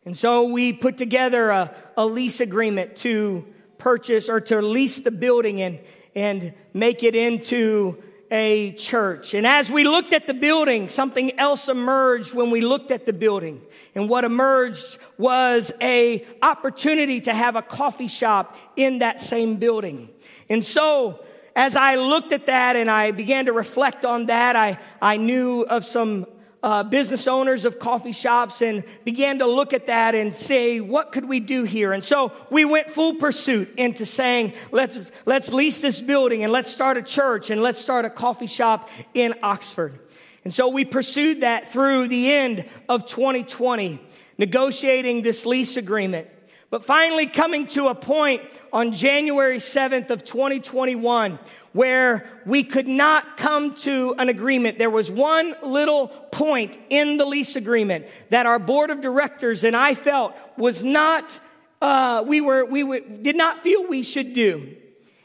And 0.05 0.15
so 0.15 0.43
we 0.43 0.73
put 0.73 0.97
together 0.97 1.49
a, 1.49 1.73
a 1.95 2.05
lease 2.05 2.41
agreement 2.41 2.97
to 2.97 3.45
purchase 3.77 4.27
or 4.27 4.41
to 4.41 4.61
lease 4.61 4.99
the 4.99 5.11
building 5.11 5.61
and, 5.61 5.79
and 6.15 6.53
make 6.73 7.03
it 7.03 7.15
into 7.15 8.01
a 8.29 8.73
church. 8.73 9.35
And 9.35 9.45
as 9.45 9.71
we 9.71 9.83
looked 9.83 10.11
at 10.11 10.27
the 10.27 10.33
building, 10.33 10.89
something 10.89 11.39
else 11.39 11.69
emerged 11.69 12.33
when 12.33 12.49
we 12.49 12.61
looked 12.61 12.89
at 12.91 13.05
the 13.05 13.13
building. 13.13 13.61
And 13.93 14.09
what 14.09 14.23
emerged 14.23 14.97
was 15.17 15.71
a 15.79 16.25
opportunity 16.41 17.21
to 17.21 17.33
have 17.33 17.55
a 17.55 17.61
coffee 17.61 18.07
shop 18.07 18.57
in 18.75 18.99
that 18.99 19.21
same 19.21 19.57
building. 19.57 20.09
And 20.49 20.63
so 20.63 21.23
as 21.55 21.75
I 21.75 21.95
looked 21.95 22.31
at 22.31 22.47
that 22.47 22.75
and 22.75 22.89
I 22.89 23.11
began 23.11 23.45
to 23.45 23.53
reflect 23.53 24.05
on 24.05 24.27
that, 24.27 24.55
I, 24.55 24.79
I 25.01 25.17
knew 25.17 25.61
of 25.61 25.85
some 25.85 26.25
uh, 26.63 26.81
business 26.81 27.27
owners 27.27 27.65
of 27.65 27.77
coffee 27.77 28.13
shops 28.13 28.61
and 28.61 28.83
began 29.03 29.39
to 29.39 29.45
look 29.45 29.73
at 29.73 29.87
that 29.87 30.15
and 30.15 30.33
say, 30.33 30.79
what 30.79 31.11
could 31.11 31.25
we 31.25 31.41
do 31.41 31.63
here? 31.63 31.91
And 31.91 32.03
so 32.03 32.31
we 32.49 32.63
went 32.63 32.89
full 32.89 33.15
pursuit 33.15 33.73
into 33.77 34.05
saying, 34.05 34.53
let's, 34.71 34.99
let's 35.25 35.51
lease 35.51 35.81
this 35.81 35.99
building 35.99 36.43
and 36.43 36.53
let's 36.53 36.71
start 36.71 36.97
a 36.97 37.01
church 37.01 37.49
and 37.49 37.61
let's 37.61 37.79
start 37.79 38.05
a 38.05 38.09
coffee 38.09 38.47
shop 38.47 38.89
in 39.13 39.35
Oxford. 39.43 39.99
And 40.45 40.53
so 40.53 40.69
we 40.69 40.85
pursued 40.85 41.41
that 41.41 41.71
through 41.71 42.07
the 42.07 42.31
end 42.31 42.65
of 42.87 43.05
2020, 43.05 43.99
negotiating 44.37 45.21
this 45.21 45.45
lease 45.45 45.75
agreement. 45.75 46.27
But 46.73 46.83
finally 46.83 47.27
coming 47.27 47.67
to 47.67 47.89
a 47.89 47.93
point 47.93 48.41
on 48.73 48.93
January 48.93 49.57
7th 49.57 50.09
of 50.09 50.25
2021 50.25 51.37
where 51.71 52.27
we 52.47 52.63
could 52.63 52.87
not 52.87 53.37
come 53.37 53.75
to 53.75 54.15
an 54.17 54.27
agreement. 54.27 54.79
There 54.79 54.89
was 54.89 55.11
one 55.11 55.55
little 55.61 56.07
point 56.07 56.79
in 56.89 57.17
the 57.17 57.25
lease 57.25 57.55
agreement 57.55 58.07
that 58.31 58.47
our 58.47 58.57
board 58.57 58.89
of 58.89 59.01
directors 59.01 59.63
and 59.63 59.75
I 59.75 59.93
felt 59.93 60.33
was 60.57 60.83
not, 60.83 61.39
uh, 61.79 62.23
we 62.25 62.41
were, 62.41 62.65
we 62.65 62.83
were, 62.83 63.01
did 63.01 63.35
not 63.35 63.61
feel 63.61 63.87
we 63.87 64.01
should 64.01 64.33
do. 64.33 64.75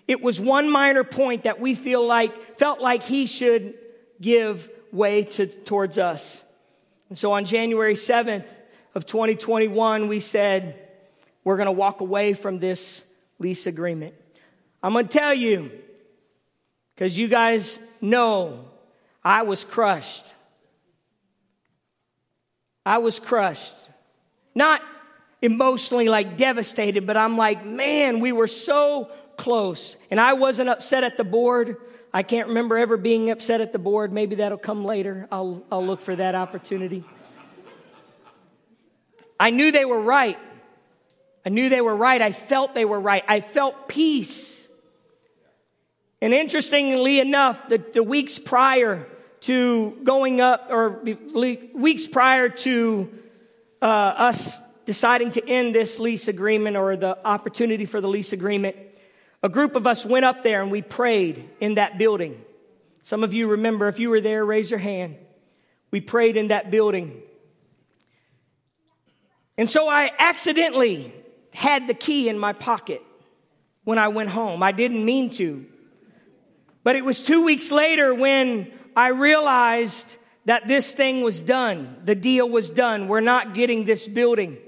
It 0.06 0.20
was 0.20 0.38
one 0.38 0.68
minor 0.68 1.02
point 1.02 1.44
that 1.44 1.58
we 1.58 1.74
feel 1.74 2.06
like, 2.06 2.58
felt 2.58 2.82
like 2.82 3.04
he 3.04 3.24
should 3.24 3.72
give 4.20 4.68
way 4.92 5.22
to, 5.22 5.46
towards 5.46 5.96
us. 5.96 6.44
And 7.08 7.16
so 7.16 7.32
on 7.32 7.46
January 7.46 7.94
7th 7.94 8.46
of 8.94 9.06
2021, 9.06 10.08
we 10.08 10.20
said, 10.20 10.84
we're 11.48 11.56
going 11.56 11.64
to 11.64 11.72
walk 11.72 12.02
away 12.02 12.34
from 12.34 12.58
this 12.58 13.02
lease 13.38 13.66
agreement. 13.66 14.14
I'm 14.82 14.92
going 14.92 15.08
to 15.08 15.18
tell 15.18 15.32
you, 15.32 15.70
because 16.94 17.16
you 17.16 17.26
guys 17.26 17.80
know 18.02 18.66
I 19.24 19.44
was 19.44 19.64
crushed. 19.64 20.26
I 22.84 22.98
was 22.98 23.18
crushed. 23.18 23.74
Not 24.54 24.82
emotionally 25.40 26.10
like 26.10 26.36
devastated, 26.36 27.06
but 27.06 27.16
I'm 27.16 27.38
like, 27.38 27.64
man, 27.64 28.20
we 28.20 28.30
were 28.30 28.46
so 28.46 29.10
close. 29.38 29.96
And 30.10 30.20
I 30.20 30.34
wasn't 30.34 30.68
upset 30.68 31.02
at 31.02 31.16
the 31.16 31.24
board. 31.24 31.78
I 32.12 32.24
can't 32.24 32.48
remember 32.48 32.76
ever 32.76 32.98
being 32.98 33.30
upset 33.30 33.62
at 33.62 33.72
the 33.72 33.78
board. 33.78 34.12
Maybe 34.12 34.34
that'll 34.34 34.58
come 34.58 34.84
later. 34.84 35.26
I'll, 35.32 35.64
I'll 35.72 35.86
look 35.86 36.02
for 36.02 36.14
that 36.14 36.34
opportunity. 36.34 37.04
I 39.40 39.48
knew 39.48 39.72
they 39.72 39.86
were 39.86 40.02
right. 40.02 40.38
I 41.48 41.50
knew 41.50 41.70
they 41.70 41.80
were 41.80 41.96
right. 41.96 42.20
I 42.20 42.32
felt 42.32 42.74
they 42.74 42.84
were 42.84 43.00
right. 43.00 43.24
I 43.26 43.40
felt 43.40 43.88
peace. 43.88 44.68
And 46.20 46.34
interestingly 46.34 47.20
enough, 47.20 47.70
the, 47.70 47.78
the 47.78 48.02
weeks 48.02 48.38
prior 48.38 49.08
to 49.40 49.96
going 50.04 50.42
up, 50.42 50.66
or 50.68 51.02
weeks 51.72 52.06
prior 52.06 52.50
to 52.50 53.10
uh, 53.80 53.86
us 53.86 54.60
deciding 54.84 55.30
to 55.30 55.48
end 55.48 55.74
this 55.74 55.98
lease 55.98 56.28
agreement 56.28 56.76
or 56.76 56.96
the 56.96 57.16
opportunity 57.26 57.86
for 57.86 58.02
the 58.02 58.08
lease 58.08 58.34
agreement, 58.34 58.76
a 59.42 59.48
group 59.48 59.74
of 59.74 59.86
us 59.86 60.04
went 60.04 60.26
up 60.26 60.42
there 60.42 60.60
and 60.60 60.70
we 60.70 60.82
prayed 60.82 61.48
in 61.60 61.76
that 61.76 61.96
building. 61.96 62.44
Some 63.00 63.24
of 63.24 63.32
you 63.32 63.46
remember, 63.46 63.88
if 63.88 63.98
you 63.98 64.10
were 64.10 64.20
there, 64.20 64.44
raise 64.44 64.70
your 64.70 64.80
hand. 64.80 65.16
We 65.92 66.02
prayed 66.02 66.36
in 66.36 66.48
that 66.48 66.70
building. 66.70 67.22
And 69.56 69.66
so 69.66 69.88
I 69.88 70.12
accidentally 70.18 71.14
had 71.52 71.86
the 71.86 71.94
key 71.94 72.28
in 72.28 72.38
my 72.38 72.52
pocket 72.52 73.02
when 73.84 73.98
I 73.98 74.08
went 74.08 74.30
home. 74.30 74.62
I 74.62 74.72
didn't 74.72 75.04
mean 75.04 75.30
to. 75.30 75.66
But 76.84 76.96
it 76.96 77.04
was 77.04 77.22
two 77.22 77.44
weeks 77.44 77.70
later 77.70 78.14
when 78.14 78.72
I 78.96 79.08
realized 79.08 80.16
that 80.44 80.66
this 80.66 80.94
thing 80.94 81.22
was 81.22 81.42
done. 81.42 81.96
The 82.04 82.14
deal 82.14 82.48
was 82.48 82.70
done. 82.70 83.08
We're 83.08 83.20
not 83.20 83.54
getting 83.54 83.84
this 83.84 84.06
building. 84.06 84.58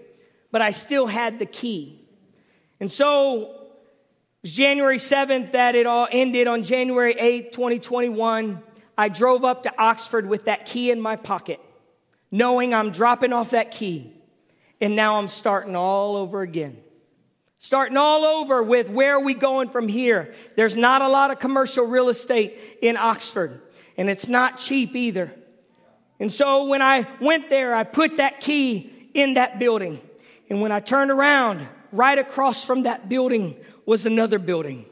But 0.50 0.62
I 0.62 0.72
still 0.72 1.06
had 1.06 1.38
the 1.38 1.46
key. 1.46 2.00
And 2.80 2.90
so 2.90 3.42
it 3.42 3.48
was 4.42 4.52
January 4.52 4.98
7th 4.98 5.52
that 5.52 5.74
it 5.74 5.86
all 5.86 6.08
ended 6.10 6.46
on 6.46 6.64
January 6.64 7.14
8th, 7.14 7.52
2021. 7.52 8.62
I 8.98 9.08
drove 9.08 9.44
up 9.44 9.62
to 9.62 9.72
Oxford 9.78 10.26
with 10.26 10.44
that 10.44 10.66
key 10.66 10.90
in 10.90 11.00
my 11.00 11.16
pocket, 11.16 11.60
knowing 12.30 12.74
I'm 12.74 12.90
dropping 12.90 13.32
off 13.32 13.50
that 13.50 13.70
key. 13.70 14.12
And 14.80 14.96
now 14.96 15.16
I'm 15.16 15.28
starting 15.28 15.76
all 15.76 16.16
over 16.16 16.42
again. 16.42 16.78
Starting 17.58 17.98
all 17.98 18.24
over 18.24 18.62
with 18.62 18.88
where 18.88 19.16
are 19.16 19.20
we 19.20 19.34
going 19.34 19.68
from 19.68 19.86
here? 19.86 20.34
There's 20.56 20.76
not 20.76 21.02
a 21.02 21.08
lot 21.08 21.30
of 21.30 21.38
commercial 21.38 21.84
real 21.84 22.08
estate 22.08 22.58
in 22.80 22.96
Oxford, 22.96 23.60
and 23.98 24.08
it's 24.08 24.28
not 24.28 24.56
cheap 24.56 24.96
either. 24.96 25.30
And 26.18 26.32
so 26.32 26.66
when 26.66 26.80
I 26.80 27.06
went 27.20 27.50
there, 27.50 27.74
I 27.74 27.84
put 27.84 28.16
that 28.16 28.40
key 28.40 28.90
in 29.12 29.34
that 29.34 29.58
building. 29.58 30.00
And 30.48 30.62
when 30.62 30.72
I 30.72 30.80
turned 30.80 31.10
around, 31.10 31.68
right 31.92 32.18
across 32.18 32.64
from 32.64 32.84
that 32.84 33.08
building 33.08 33.56
was 33.84 34.06
another 34.06 34.38
building. 34.38 34.86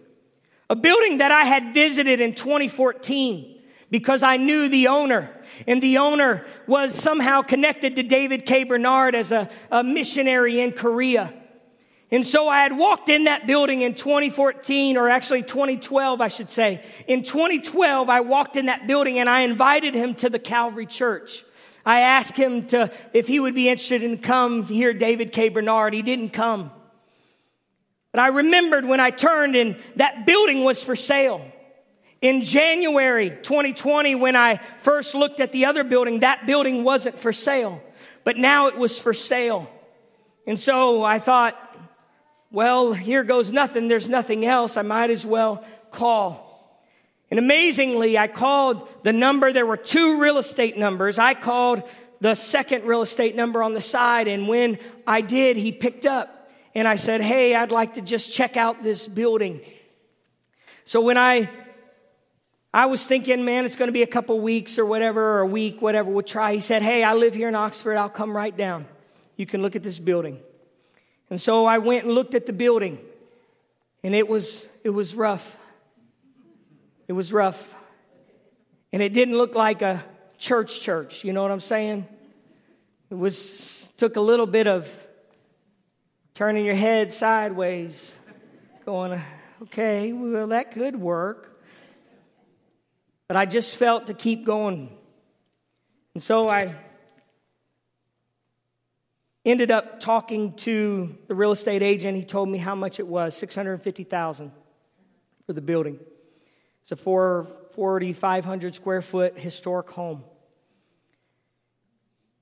A 0.70 0.76
building 0.76 1.18
that 1.18 1.32
I 1.32 1.44
had 1.44 1.72
visited 1.72 2.20
in 2.20 2.34
2014 2.34 3.57
because 3.90 4.22
I 4.22 4.36
knew 4.36 4.68
the 4.68 4.88
owner. 4.88 5.30
And 5.66 5.82
the 5.82 5.98
owner 5.98 6.46
was 6.66 6.94
somehow 6.94 7.42
connected 7.42 7.96
to 7.96 8.02
David 8.02 8.46
K. 8.46 8.64
Bernard 8.64 9.14
as 9.14 9.32
a, 9.32 9.48
a 9.70 9.82
missionary 9.82 10.60
in 10.60 10.72
Korea. 10.72 11.32
And 12.10 12.26
so 12.26 12.48
I 12.48 12.60
had 12.60 12.76
walked 12.76 13.10
in 13.10 13.24
that 13.24 13.46
building 13.46 13.82
in 13.82 13.94
2014, 13.94 14.96
or 14.96 15.10
actually 15.10 15.42
2012, 15.42 16.20
I 16.20 16.28
should 16.28 16.50
say. 16.50 16.82
In 17.06 17.22
2012, 17.22 18.08
I 18.08 18.20
walked 18.20 18.56
in 18.56 18.66
that 18.66 18.86
building 18.86 19.18
and 19.18 19.28
I 19.28 19.42
invited 19.42 19.94
him 19.94 20.14
to 20.16 20.30
the 20.30 20.38
Calvary 20.38 20.86
Church. 20.86 21.44
I 21.84 22.00
asked 22.00 22.36
him 22.36 22.66
to, 22.68 22.90
if 23.12 23.28
he 23.28 23.40
would 23.40 23.54
be 23.54 23.68
interested 23.68 24.02
in 24.02 24.18
come 24.18 24.62
hear 24.62 24.92
David 24.92 25.32
K. 25.32 25.48
Bernard. 25.48 25.92
He 25.92 26.02
didn't 26.02 26.30
come. 26.30 26.70
But 28.12 28.20
I 28.20 28.28
remembered 28.28 28.86
when 28.86 29.00
I 29.00 29.10
turned 29.10 29.54
and 29.54 29.76
that 29.96 30.24
building 30.24 30.64
was 30.64 30.82
for 30.82 30.96
sale. 30.96 31.42
In 32.20 32.42
January 32.42 33.30
2020, 33.30 34.16
when 34.16 34.34
I 34.34 34.60
first 34.78 35.14
looked 35.14 35.40
at 35.40 35.52
the 35.52 35.66
other 35.66 35.84
building, 35.84 36.20
that 36.20 36.46
building 36.46 36.82
wasn't 36.82 37.16
for 37.16 37.32
sale, 37.32 37.80
but 38.24 38.36
now 38.36 38.66
it 38.66 38.76
was 38.76 38.98
for 38.98 39.14
sale. 39.14 39.70
And 40.46 40.58
so 40.58 41.04
I 41.04 41.20
thought, 41.20 41.56
well, 42.50 42.92
here 42.92 43.22
goes 43.22 43.52
nothing. 43.52 43.86
There's 43.86 44.08
nothing 44.08 44.44
else. 44.44 44.76
I 44.76 44.82
might 44.82 45.10
as 45.10 45.24
well 45.24 45.64
call. 45.92 46.44
And 47.30 47.38
amazingly, 47.38 48.16
I 48.16 48.26
called 48.26 48.88
the 49.04 49.12
number. 49.12 49.52
There 49.52 49.66
were 49.66 49.76
two 49.76 50.18
real 50.18 50.38
estate 50.38 50.76
numbers. 50.76 51.18
I 51.18 51.34
called 51.34 51.82
the 52.20 52.34
second 52.34 52.84
real 52.84 53.02
estate 53.02 53.36
number 53.36 53.62
on 53.62 53.74
the 53.74 53.82
side. 53.82 54.26
And 54.28 54.48
when 54.48 54.78
I 55.06 55.20
did, 55.20 55.56
he 55.56 55.70
picked 55.70 56.06
up 56.06 56.50
and 56.74 56.88
I 56.88 56.96
said, 56.96 57.20
Hey, 57.20 57.54
I'd 57.54 57.70
like 57.70 57.94
to 57.94 58.00
just 58.00 58.32
check 58.32 58.56
out 58.56 58.82
this 58.82 59.06
building. 59.06 59.60
So 60.84 61.02
when 61.02 61.18
I 61.18 61.50
I 62.72 62.86
was 62.86 63.06
thinking, 63.06 63.44
man, 63.44 63.64
it's 63.64 63.76
going 63.76 63.88
to 63.88 63.92
be 63.92 64.02
a 64.02 64.06
couple 64.06 64.38
weeks 64.40 64.78
or 64.78 64.84
whatever, 64.84 65.36
or 65.36 65.40
a 65.40 65.46
week, 65.46 65.80
whatever, 65.80 66.10
we'll 66.10 66.22
try. 66.22 66.54
He 66.54 66.60
said, 66.60 66.82
Hey, 66.82 67.02
I 67.02 67.14
live 67.14 67.34
here 67.34 67.48
in 67.48 67.54
Oxford. 67.54 67.96
I'll 67.96 68.10
come 68.10 68.36
right 68.36 68.54
down. 68.54 68.86
You 69.36 69.46
can 69.46 69.62
look 69.62 69.74
at 69.74 69.82
this 69.82 69.98
building. 69.98 70.38
And 71.30 71.40
so 71.40 71.64
I 71.64 71.78
went 71.78 72.04
and 72.04 72.14
looked 72.14 72.34
at 72.34 72.46
the 72.46 72.52
building, 72.52 72.98
and 74.02 74.14
it 74.14 74.28
was, 74.28 74.68
it 74.84 74.90
was 74.90 75.14
rough. 75.14 75.56
It 77.06 77.12
was 77.12 77.32
rough. 77.32 77.74
And 78.92 79.02
it 79.02 79.12
didn't 79.12 79.36
look 79.36 79.54
like 79.54 79.82
a 79.82 80.04
church 80.38 80.80
church, 80.80 81.24
you 81.24 81.32
know 81.32 81.42
what 81.42 81.50
I'm 81.50 81.60
saying? 81.60 82.06
It 83.10 83.14
was, 83.14 83.92
took 83.96 84.16
a 84.16 84.20
little 84.20 84.46
bit 84.46 84.66
of 84.66 84.88
turning 86.34 86.64
your 86.64 86.74
head 86.74 87.10
sideways, 87.12 88.14
going, 88.84 89.20
okay, 89.62 90.12
well, 90.12 90.48
that 90.48 90.72
could 90.72 90.96
work. 90.96 91.57
But 93.28 93.36
I 93.36 93.46
just 93.46 93.76
felt 93.76 94.08
to 94.08 94.14
keep 94.14 94.44
going. 94.44 94.90
And 96.14 96.22
so 96.22 96.48
I 96.48 96.74
ended 99.44 99.70
up 99.70 100.00
talking 100.00 100.54
to 100.54 101.16
the 101.28 101.34
real 101.34 101.52
estate 101.52 101.82
agent. 101.82 102.16
He 102.16 102.24
told 102.24 102.48
me 102.48 102.58
how 102.58 102.74
much 102.74 102.98
it 102.98 103.06
was 103.06 103.36
650000 103.36 104.50
for 105.46 105.52
the 105.52 105.60
building. 105.60 106.00
It's 106.82 106.92
a 106.92 106.96
440, 106.96 108.12
500 108.14 108.74
square 108.74 109.02
foot 109.02 109.38
historic 109.38 109.90
home. 109.90 110.24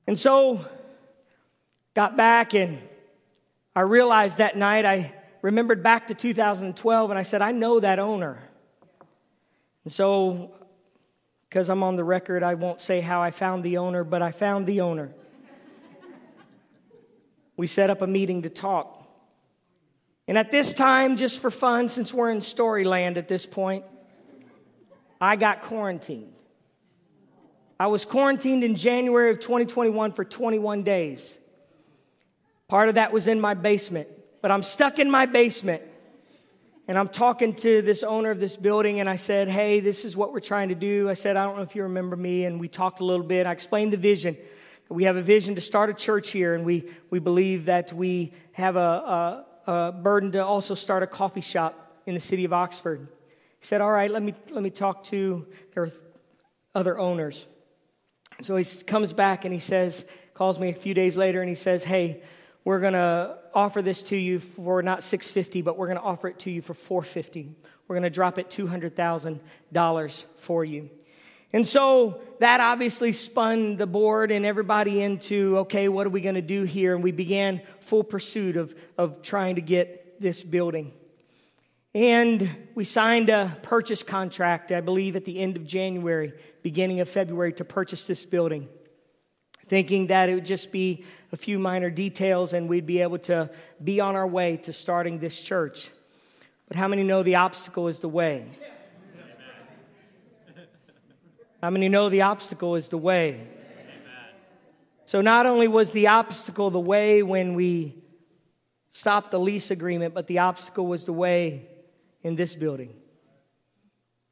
And 0.07 0.19
so 0.19 0.65
got 1.95 2.17
back 2.17 2.55
and 2.55 2.81
I 3.77 3.81
realized 3.81 4.39
that 4.39 4.57
night, 4.57 4.87
I 4.87 5.13
remembered 5.43 5.83
back 5.83 6.07
to 6.07 6.15
2012, 6.15 7.11
and 7.11 7.19
I 7.19 7.23
said, 7.23 7.43
I 7.43 7.53
know 7.53 7.79
that 7.79 7.99
owner. 7.99 8.39
And 9.85 9.93
so, 9.93 10.55
because 11.49 11.69
I'm 11.69 11.83
on 11.83 11.97
the 11.97 12.05
record, 12.05 12.43
I 12.43 12.55
won't 12.55 12.81
say 12.81 13.01
how 13.01 13.23
I 13.23 13.31
found 13.31 13.65
the 13.65 13.79
owner, 13.79 14.05
but 14.05 14.23
I 14.23 14.33
found 14.33 14.67
the 14.67 14.81
owner. 14.81 15.13
we 17.57 17.67
set 17.67 17.91
up 17.91 18.03
a 18.03 18.07
meeting 18.07 18.43
to 18.43 18.51
talk. 18.51 19.03
And 20.29 20.37
at 20.37 20.51
this 20.51 20.75
time, 20.75 21.17
just 21.17 21.41
for 21.41 21.51
fun, 21.51 21.89
since 21.89 22.13
we're 22.13 22.31
in 22.31 22.39
Storyland 22.39 23.17
at 23.17 23.29
this 23.29 23.47
point, 23.47 23.85
I 25.21 25.37
got 25.37 25.63
quarantined. 25.63 26.33
I 27.79 27.87
was 27.89 28.05
quarantined 28.05 28.65
in 28.65 28.75
January 28.75 29.31
of 29.31 29.39
2021 29.39 30.13
for 30.13 30.25
21 30.25 30.83
days. 30.83 31.39
Part 32.69 32.89
of 32.89 32.97
that 32.97 33.13
was 33.13 33.29
in 33.29 33.41
my 33.41 33.55
basement, 33.55 34.09
but 34.43 34.51
I'm 34.51 34.63
stuck 34.63 34.99
in 34.99 35.11
my 35.11 35.27
basement. 35.27 35.83
And 36.89 36.97
I'm 36.97 37.09
talking 37.09 37.55
to 37.57 37.83
this 37.83 38.05
owner 38.05 38.31
of 38.31 38.39
this 38.39 38.57
building, 38.57 39.01
and 39.01 39.09
I 39.09 39.17
said, 39.17 39.49
Hey, 39.49 39.81
this 39.81 40.05
is 40.05 40.17
what 40.17 40.33
we're 40.33 40.41
trying 40.41 40.69
to 40.69 40.77
do. 40.77 41.09
I 41.11 41.15
said, 41.15 41.37
I 41.37 41.45
don't 41.45 41.57
know 41.57 41.63
if 41.63 41.75
you 41.75 41.83
remember 41.83 42.15
me. 42.15 42.45
And 42.45 42.61
we 42.61 42.69
talked 42.69 43.01
a 43.01 43.05
little 43.05 43.27
bit. 43.27 43.47
I 43.47 43.53
explained 43.53 43.93
the 43.93 43.97
vision. 43.97 44.37
We 44.89 45.05
have 45.05 45.17
a 45.17 45.23
vision 45.23 45.57
to 45.57 45.61
start 45.61 45.91
a 45.91 45.95
church 45.95 46.31
here, 46.31 46.55
and 46.55 46.65
we, 46.65 46.89
we 47.11 47.19
believe 47.19 47.65
that 47.65 47.93
we 47.93 48.33
have 48.53 48.77
a, 48.77 49.45
a, 49.67 49.73
a 49.73 49.93
burden 49.93 50.31
to 50.33 50.45
also 50.45 50.75
start 50.75 51.03
a 51.03 51.09
coffee 51.09 51.41
shop 51.41 52.03
in 52.07 52.15
the 52.15 52.21
city 52.21 52.45
of 52.45 52.53
Oxford. 52.53 53.09
He 53.59 53.67
said, 53.67 53.81
All 53.81 53.91
right, 53.91 54.11
let 54.11 54.23
me, 54.23 54.35
let 54.51 54.63
me 54.63 54.71
talk 54.71 55.03
to 55.05 55.45
their 55.75 55.91
other 56.73 56.97
owners. 56.99 57.49
So 58.43 58.55
he 58.55 58.65
comes 58.85 59.13
back 59.13 59.45
and 59.45 59.53
he 59.53 59.61
says, 59.61 60.05
calls 60.35 60.61
me 60.61 60.69
a 60.69 60.75
few 60.75 60.95
days 60.95 61.17
later, 61.17 61.41
and 61.41 61.49
he 61.49 61.55
says, 61.57 61.83
Hey, 61.83 62.23
we're 62.67 62.81
going 62.81 62.93
to 62.93 63.39
offer 63.55 63.81
this 63.81 64.03
to 64.03 64.17
you 64.17 64.41
for 64.41 64.83
not 64.83 65.03
650 65.03 65.63
but 65.63 65.79
we're 65.79 65.87
going 65.87 65.99
to 65.99 66.05
offer 66.05 66.29
it 66.29 66.39
to 66.41 66.51
you 66.51 66.61
for 66.61 66.75
450 66.75 67.55
we're 67.89 67.95
going 67.95 68.03
to 68.03 68.11
drop 68.11 68.39
it 68.39 68.51
$200000 68.51 70.25
for 70.39 70.65
you 70.65 70.91
And 71.53 71.67
so 71.67 72.21
that 72.41 72.61
obviously 72.61 73.13
spun 73.13 73.77
the 73.77 73.87
board 73.87 74.31
and 74.31 74.45
everybody 74.45 75.03
into, 75.03 75.59
okay, 75.59 75.89
what 75.89 76.07
are 76.07 76.11
we 76.11 76.21
going 76.21 76.35
to 76.35 76.43
do 76.43 76.65
here? 76.65 76.95
And 76.95 77.03
we 77.03 77.13
began 77.13 77.63
full 77.81 78.05
pursuit 78.05 78.57
of, 78.57 78.75
of 78.99 79.23
trying 79.23 79.55
to 79.55 79.63
get 79.63 80.21
this 80.21 80.43
building. 80.43 80.93
And 81.95 82.51
we 82.75 82.85
signed 82.85 83.31
a 83.31 83.57
purchase 83.63 84.03
contract, 84.03 84.71
I 84.71 84.83
believe, 84.83 85.17
at 85.17 85.25
the 85.25 85.39
end 85.39 85.57
of 85.57 85.65
January, 85.65 86.35
beginning 86.63 87.01
of 87.01 87.09
February, 87.09 87.55
to 87.55 87.65
purchase 87.65 88.07
this 88.07 88.27
building, 88.27 88.69
thinking 89.69 90.09
that 90.09 90.29
it 90.29 90.35
would 90.35 90.47
just 90.47 90.73
be 90.73 91.05
a 91.33 91.37
few 91.37 91.59
minor 91.59 91.91
details 91.91 92.55
and 92.55 92.69
we'd 92.69 92.87
be 92.87 93.01
able 93.01 93.19
to 93.19 93.51
be 93.83 94.01
on 94.01 94.17
our 94.17 94.27
way 94.27 94.57
to 94.59 94.73
starting 94.73 95.19
this 95.19 95.41
church. 95.41 95.91
But 96.69 96.77
how 96.77 96.89
many 96.89 97.03
know 97.03 97.23
the 97.23 97.37
obstacle 97.37 97.89
is 97.89 98.01
the 98.01 98.09
way? 98.09 98.49
How 101.63 101.71
many 101.71 101.89
know 101.89 102.09
the 102.09 102.23
obstacle 102.23 102.77
is 102.77 102.89
the 102.89 102.99
way? 102.99 103.47
So, 105.05 105.21
not 105.21 105.47
only 105.47 105.69
was 105.69 105.93
the 105.93 106.09
obstacle 106.09 106.71
the 106.71 106.81
way 106.81 107.23
when 107.23 107.55
we 107.55 107.95
stopped 108.91 109.31
the 109.31 109.39
lease 109.39 109.71
agreement, 109.71 110.15
but 110.15 110.27
the 110.27 110.41
obstacle 110.41 110.87
was 110.87 111.05
the 111.05 111.13
way 111.13 111.69
in 112.23 112.35
this 112.35 112.55
building. 112.55 112.93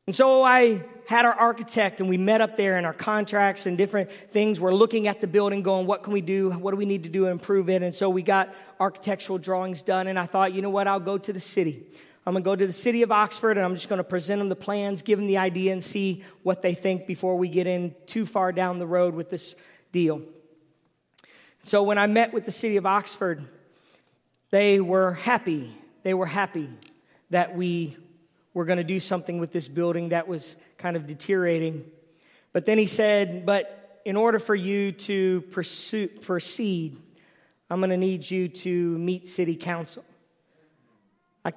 And 0.07 0.17
so 0.17 0.43
I 0.43 0.85
had 1.07 1.25
our 1.25 1.35
architect 1.35 2.01
and 2.01 2.09
we 2.09 2.17
met 2.17 2.41
up 2.41 2.57
there 2.57 2.77
and 2.77 2.87
our 2.87 2.95
contracts 2.95 3.67
and 3.67 3.77
different 3.77 4.11
things. 4.11 4.61
We're 4.61 4.75
looking 4.75 5.07
at 5.07 5.21
the 5.21 5.27
building 5.27 5.63
going, 5.63 5.87
what 5.87 6.03
can 6.03 6.13
we 6.13 6.21
do? 6.21 6.51
What 6.51 6.71
do 6.71 6.77
we 6.77 6.87
need 6.87 7.03
to 7.05 7.09
do 7.09 7.25
to 7.25 7.27
improve 7.27 7.69
it? 7.69 7.83
And 7.83 7.95
so 7.95 8.09
we 8.09 8.23
got 8.23 8.55
architectural 8.81 9.39
drawings 9.39 9.83
done. 9.83 10.07
And 10.07 10.19
I 10.19 10.27
thought, 10.27 10.53
you 10.53 10.63
know 10.63 10.71
what? 10.71 10.89
I'll 10.89 11.01
go 11.01 11.19
to 11.19 11.33
the 11.33 11.41
city. 11.41 11.87
I'm 12.27 12.33
going 12.33 12.43
to 12.43 12.49
go 12.49 12.57
to 12.57 12.67
the 12.67 12.73
city 12.73 13.03
of 13.03 13.13
Oxford 13.13 13.59
and 13.59 13.65
I'm 13.65 13.75
just 13.75 13.89
going 13.89 13.99
to 13.99 14.05
present 14.05 14.39
them 14.39 14.49
the 14.49 14.57
plans, 14.57 15.03
give 15.03 15.19
them 15.19 15.27
the 15.27 15.37
idea, 15.37 15.73
and 15.73 15.85
see 15.85 16.25
what 16.43 16.63
they 16.63 16.73
think 16.73 17.07
before 17.07 17.37
we 17.37 17.49
get 17.49 17.67
in 17.67 17.95
too 18.07 18.25
far 18.25 18.51
down 18.51 18.79
the 18.79 18.87
road 18.87 19.15
with 19.15 19.29
this 19.29 19.55
deal. 19.93 20.23
So 21.63 21.83
when 21.83 21.99
I 21.99 22.07
met 22.07 22.33
with 22.33 22.47
the 22.47 22.53
city 22.53 22.79
of 22.79 22.87
Oxford, 22.87 23.45
they 24.51 24.81
were 24.81 25.13
happy. 25.13 25.77
They 26.03 26.15
were 26.15 26.27
happy 26.27 26.71
that 27.31 27.57
we 27.57 27.97
were 28.55 28.65
going 28.65 28.79
to 28.79 28.85
do 28.85 29.01
something 29.01 29.39
with 29.39 29.53
this 29.53 29.69
building 29.69 30.11
that 30.11 30.27
was 30.29 30.57
kind 30.79 30.97
of 30.97 31.07
deteriorating. 31.07 31.85
But 32.53 32.65
then 32.65 32.79
he 32.79 32.87
said, 32.87 33.45
But 33.45 34.01
in 34.05 34.17
order 34.17 34.39
for 34.39 34.55
you 34.55 34.93
to 34.93 35.43
pursue, 35.51 36.09
proceed, 36.09 36.97
I'm 37.69 37.81
going 37.81 37.91
to 37.91 37.97
need 37.97 38.31
you 38.31 38.49
to 38.49 38.99
meet 38.99 39.27
city 39.27 39.57
council. 39.57 40.05
I, 41.45 41.53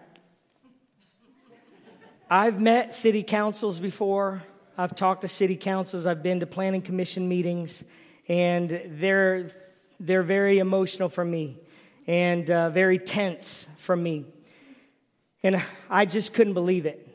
I've 2.30 2.60
met 2.60 2.94
city 2.94 3.24
councils 3.24 3.80
before. 3.80 4.44
I've 4.78 4.96
talked 4.96 5.22
to 5.22 5.28
city 5.28 5.56
councils. 5.56 6.06
I've 6.06 6.24
been 6.24 6.40
to 6.40 6.46
planning 6.46 6.82
commission 6.82 7.28
meetings, 7.28 7.84
and 8.28 8.82
they're, 8.86 9.52
they're 10.00 10.24
very 10.24 10.60
emotional 10.60 11.10
for 11.10 11.26
me 11.26 11.58
and 12.08 12.50
uh, 12.50 12.70
very 12.70 12.98
tense 12.98 13.68
for 13.78 13.96
me. 13.96 14.26
And 15.48 15.64
I 15.90 16.06
just 16.06 16.34
couldn't 16.34 16.56
believe 16.56 16.86
it. 16.86 17.08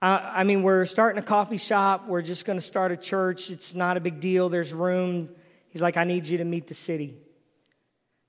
I, 0.00 0.34
I 0.36 0.44
mean, 0.44 0.62
we're 0.62 0.86
starting 0.86 1.20
a 1.20 1.26
coffee 1.26 1.56
shop. 1.56 2.06
We're 2.06 2.22
just 2.22 2.44
going 2.44 2.60
to 2.60 2.64
start 2.64 2.92
a 2.92 2.96
church. 2.96 3.50
It's 3.50 3.74
not 3.74 3.96
a 3.96 4.00
big 4.00 4.20
deal. 4.20 4.48
There's 4.48 4.72
room. 4.72 5.30
He's 5.70 5.82
like, 5.82 5.96
I 5.96 6.04
need 6.04 6.28
you 6.28 6.38
to 6.38 6.44
meet 6.44 6.68
the 6.68 6.74
city. 6.74 7.16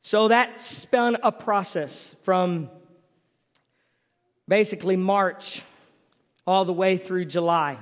So 0.02 0.30
that 0.30 0.60
spun 0.60 1.18
a 1.22 1.32
process 1.32 2.15
from 2.24 2.72
basically 4.48 4.96
March 4.96 5.62
all 6.48 6.65
the 6.65 6.74
way 6.74 6.98
through 6.98 7.26
July, 7.26 7.78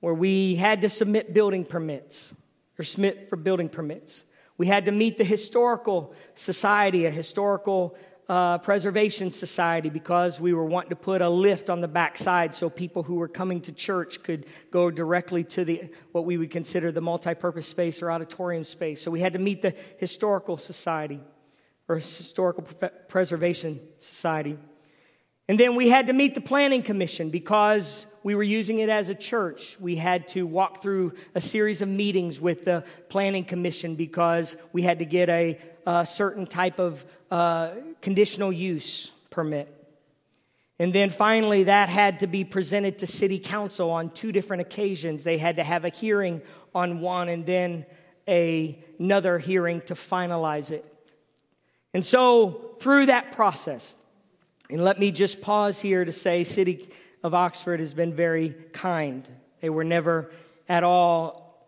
where 0.00 0.14
we 0.14 0.54
had 0.54 0.80
to 0.80 0.88
submit 0.88 1.34
building 1.34 1.66
permits 1.66 2.32
or 2.78 2.84
submit 2.84 3.28
for 3.28 3.36
building 3.36 3.68
permits. 3.68 4.22
We 4.56 4.66
had 4.66 4.86
to 4.86 4.92
meet 4.92 5.18
the 5.18 5.24
historical 5.24 6.14
society, 6.34 7.04
a 7.04 7.10
historical 7.10 7.98
uh, 8.28 8.58
Preservation 8.58 9.30
Society 9.30 9.88
because 9.88 10.38
we 10.38 10.52
were 10.52 10.64
wanting 10.64 10.90
to 10.90 10.96
put 10.96 11.22
a 11.22 11.28
lift 11.28 11.70
on 11.70 11.80
the 11.80 11.88
backside 11.88 12.54
so 12.54 12.68
people 12.68 13.02
who 13.02 13.14
were 13.14 13.28
coming 13.28 13.60
to 13.62 13.72
church 13.72 14.22
could 14.22 14.44
go 14.70 14.90
directly 14.90 15.44
to 15.44 15.64
the 15.64 15.90
what 16.12 16.26
we 16.26 16.36
would 16.36 16.50
consider 16.50 16.92
the 16.92 17.00
multi-purpose 17.00 17.66
space 17.66 18.02
or 18.02 18.10
auditorium 18.10 18.64
space. 18.64 19.00
So 19.00 19.10
we 19.10 19.20
had 19.20 19.32
to 19.32 19.38
meet 19.38 19.62
the 19.62 19.74
Historical 19.96 20.58
Society 20.58 21.20
or 21.88 21.96
Historical 21.96 22.64
Preservation 23.08 23.80
Society. 23.98 24.58
And 25.48 25.58
then 25.58 25.76
we 25.76 25.88
had 25.88 26.08
to 26.08 26.12
meet 26.12 26.34
the 26.34 26.42
Planning 26.42 26.82
Commission 26.82 27.30
because 27.30 28.06
we 28.22 28.34
were 28.34 28.42
using 28.42 28.80
it 28.80 28.90
as 28.90 29.08
a 29.08 29.14
church. 29.14 29.80
We 29.80 29.96
had 29.96 30.28
to 30.28 30.46
walk 30.46 30.82
through 30.82 31.14
a 31.34 31.40
series 31.40 31.80
of 31.80 31.88
meetings 31.88 32.38
with 32.38 32.66
the 32.66 32.84
Planning 33.08 33.44
Commission 33.44 33.94
because 33.94 34.56
we 34.74 34.82
had 34.82 34.98
to 34.98 35.06
get 35.06 35.30
a, 35.30 35.58
a 35.86 36.04
certain 36.04 36.46
type 36.46 36.78
of 36.78 37.02
uh, 37.30 37.70
conditional 38.02 38.52
use 38.52 39.10
permit. 39.30 39.74
And 40.78 40.92
then 40.92 41.08
finally, 41.08 41.64
that 41.64 41.88
had 41.88 42.20
to 42.20 42.26
be 42.26 42.44
presented 42.44 42.98
to 42.98 43.06
City 43.06 43.38
Council 43.38 43.90
on 43.90 44.10
two 44.10 44.30
different 44.30 44.60
occasions. 44.60 45.24
They 45.24 45.38
had 45.38 45.56
to 45.56 45.64
have 45.64 45.86
a 45.86 45.88
hearing 45.88 46.42
on 46.74 47.00
one 47.00 47.28
and 47.28 47.46
then 47.46 47.86
a, 48.28 48.78
another 48.98 49.38
hearing 49.38 49.80
to 49.86 49.94
finalize 49.94 50.70
it. 50.70 50.84
And 51.94 52.04
so, 52.04 52.74
through 52.80 53.06
that 53.06 53.32
process, 53.32 53.96
and 54.70 54.84
let 54.84 54.98
me 54.98 55.10
just 55.10 55.40
pause 55.40 55.80
here 55.80 56.04
to 56.04 56.12
say, 56.12 56.44
City 56.44 56.90
of 57.22 57.34
Oxford 57.34 57.80
has 57.80 57.94
been 57.94 58.14
very 58.14 58.54
kind. 58.72 59.26
They 59.60 59.70
were 59.70 59.84
never 59.84 60.30
at 60.68 60.84
all 60.84 61.66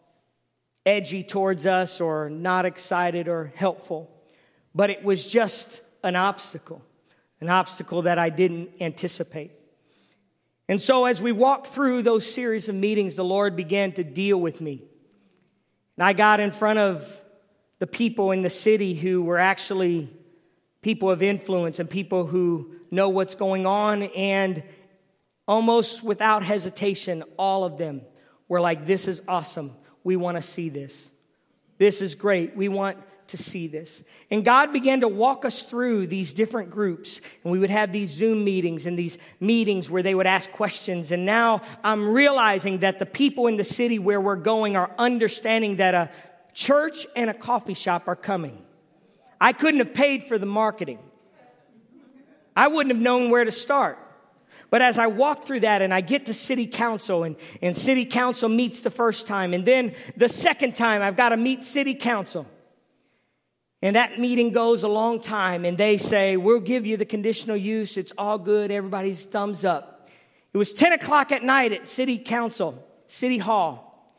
edgy 0.85 1.23
towards 1.23 1.67
us 1.67 2.01
or 2.01 2.29
not 2.29 2.67
excited 2.67 3.29
or 3.29 3.53
helpful. 3.55 4.11
But 4.75 4.91
it 4.91 5.03
was 5.03 5.27
just 5.27 5.81
an 6.05 6.15
obstacle, 6.15 6.83
an 7.41 7.49
obstacle 7.49 8.03
that 8.03 8.19
I 8.19 8.29
didn't 8.29 8.71
anticipate. 8.81 9.53
And 10.69 10.81
so, 10.81 11.07
as 11.07 11.21
we 11.21 11.33
walked 11.33 11.69
through 11.69 12.03
those 12.03 12.33
series 12.33 12.69
of 12.69 12.77
meetings, 12.77 13.17
the 13.17 13.25
Lord 13.25 13.57
began 13.57 13.93
to 13.93 14.05
deal 14.05 14.39
with 14.39 14.61
me. 14.61 14.85
And 15.97 16.05
I 16.05 16.13
got 16.13 16.39
in 16.39 16.53
front 16.53 16.79
of 16.79 17.23
the 17.81 17.89
people 17.89 18.31
in 18.31 18.43
the 18.43 18.51
city 18.51 18.95
who 18.95 19.23
were 19.23 19.39
actually 19.39 20.09
people 20.83 21.11
of 21.11 21.23
influence 21.23 21.79
and 21.79 21.88
people 21.88 22.27
who 22.27 22.73
know 22.90 23.09
what's 23.09 23.35
going 23.35 23.66
on 23.66 24.03
and 24.03 24.62
Almost 25.51 26.05
without 26.05 26.45
hesitation, 26.45 27.25
all 27.37 27.64
of 27.64 27.77
them 27.77 28.03
were 28.47 28.61
like, 28.61 28.87
This 28.87 29.09
is 29.09 29.21
awesome. 29.27 29.73
We 30.05 30.14
want 30.14 30.37
to 30.37 30.43
see 30.43 30.69
this. 30.69 31.11
This 31.77 32.01
is 32.01 32.14
great. 32.14 32.57
We 32.57 32.69
want 32.69 32.99
to 33.29 33.37
see 33.37 33.66
this. 33.66 34.05
And 34.31 34.45
God 34.45 34.73
began 34.73 35.01
to 35.01 35.09
walk 35.09 35.45
us 35.45 35.64
through 35.64 36.07
these 36.07 36.35
different 36.35 36.71
groups. 36.71 37.21
And 37.43 37.51
we 37.51 37.59
would 37.59 37.71
have 37.71 37.90
these 37.90 38.11
Zoom 38.11 38.45
meetings 38.45 38.87
and 38.87 38.97
these 38.97 39.19
meetings 39.40 39.90
where 39.90 40.05
they 40.05 40.14
would 40.14 40.29
ask 40.29 40.53
questions. 40.53 41.11
And 41.11 41.27
now 41.27 41.62
I'm 41.83 42.09
realizing 42.09 42.79
that 42.79 43.01
the 43.01 43.07
people 43.07 43.49
in 43.49 43.57
the 43.57 43.64
city 43.64 43.99
where 43.99 44.21
we're 44.21 44.37
going 44.37 44.77
are 44.77 44.93
understanding 44.99 45.77
that 45.77 45.95
a 45.95 46.11
church 46.55 47.09
and 47.16 47.29
a 47.29 47.35
coffee 47.35 47.75
shop 47.75 48.07
are 48.07 48.14
coming. 48.14 48.62
I 49.40 49.53
couldn't 49.53 49.81
have 49.81 49.94
paid 49.94 50.24
for 50.24 50.38
the 50.38 50.46
marketing. 50.46 50.98
I 52.57 52.68
wouldn't 52.68 52.94
have 52.94 53.03
known 53.03 53.31
where 53.31 53.44
to 53.44 53.53
start. 53.53 53.98
But 54.68 54.83
as 54.83 54.98
I 54.98 55.07
walk 55.09 55.46
through 55.46 55.61
that 55.61 55.83
and 55.83 55.92
I 55.92 56.00
get 56.00 56.26
to 56.26 56.35
city 56.35 56.66
council 56.66 57.24
and, 57.24 57.37
and 57.61 57.76
city 57.76 58.05
council 58.05 58.48
meets 58.48 58.83
the 58.83 58.90
first 58.90 59.26
time 59.26 59.53
and 59.55 59.64
then 59.64 59.94
the 60.16 60.29
second 60.29 60.76
time 60.76 61.03
I've 61.03 61.16
got 61.16 61.31
to 61.31 61.37
meet 61.37 61.64
city 61.64 61.94
council. 61.94 62.46
And 63.83 63.96
that 63.96 64.18
meeting 64.20 64.53
goes 64.53 64.83
a 64.83 64.88
long 64.88 65.20
time 65.20 65.64
and 65.64 65.79
they 65.79 65.96
say, 65.96 66.37
we'll 66.37 66.61
give 66.61 66.85
you 66.87 66.96
the 66.96 67.07
conditional 67.07 67.57
use. 67.57 67.96
It's 67.96 68.12
all 68.18 68.38
good. 68.38 68.70
Everybody's 68.70 69.24
thumbs 69.24 69.64
up. 69.64 70.09
It 70.53 70.59
was 70.59 70.74
10 70.74 70.92
o'clock 70.92 71.33
at 71.33 71.42
night 71.42 71.72
at 71.72 71.88
city 71.88 72.18
council, 72.18 72.85
city 73.07 73.38
hall, 73.38 74.14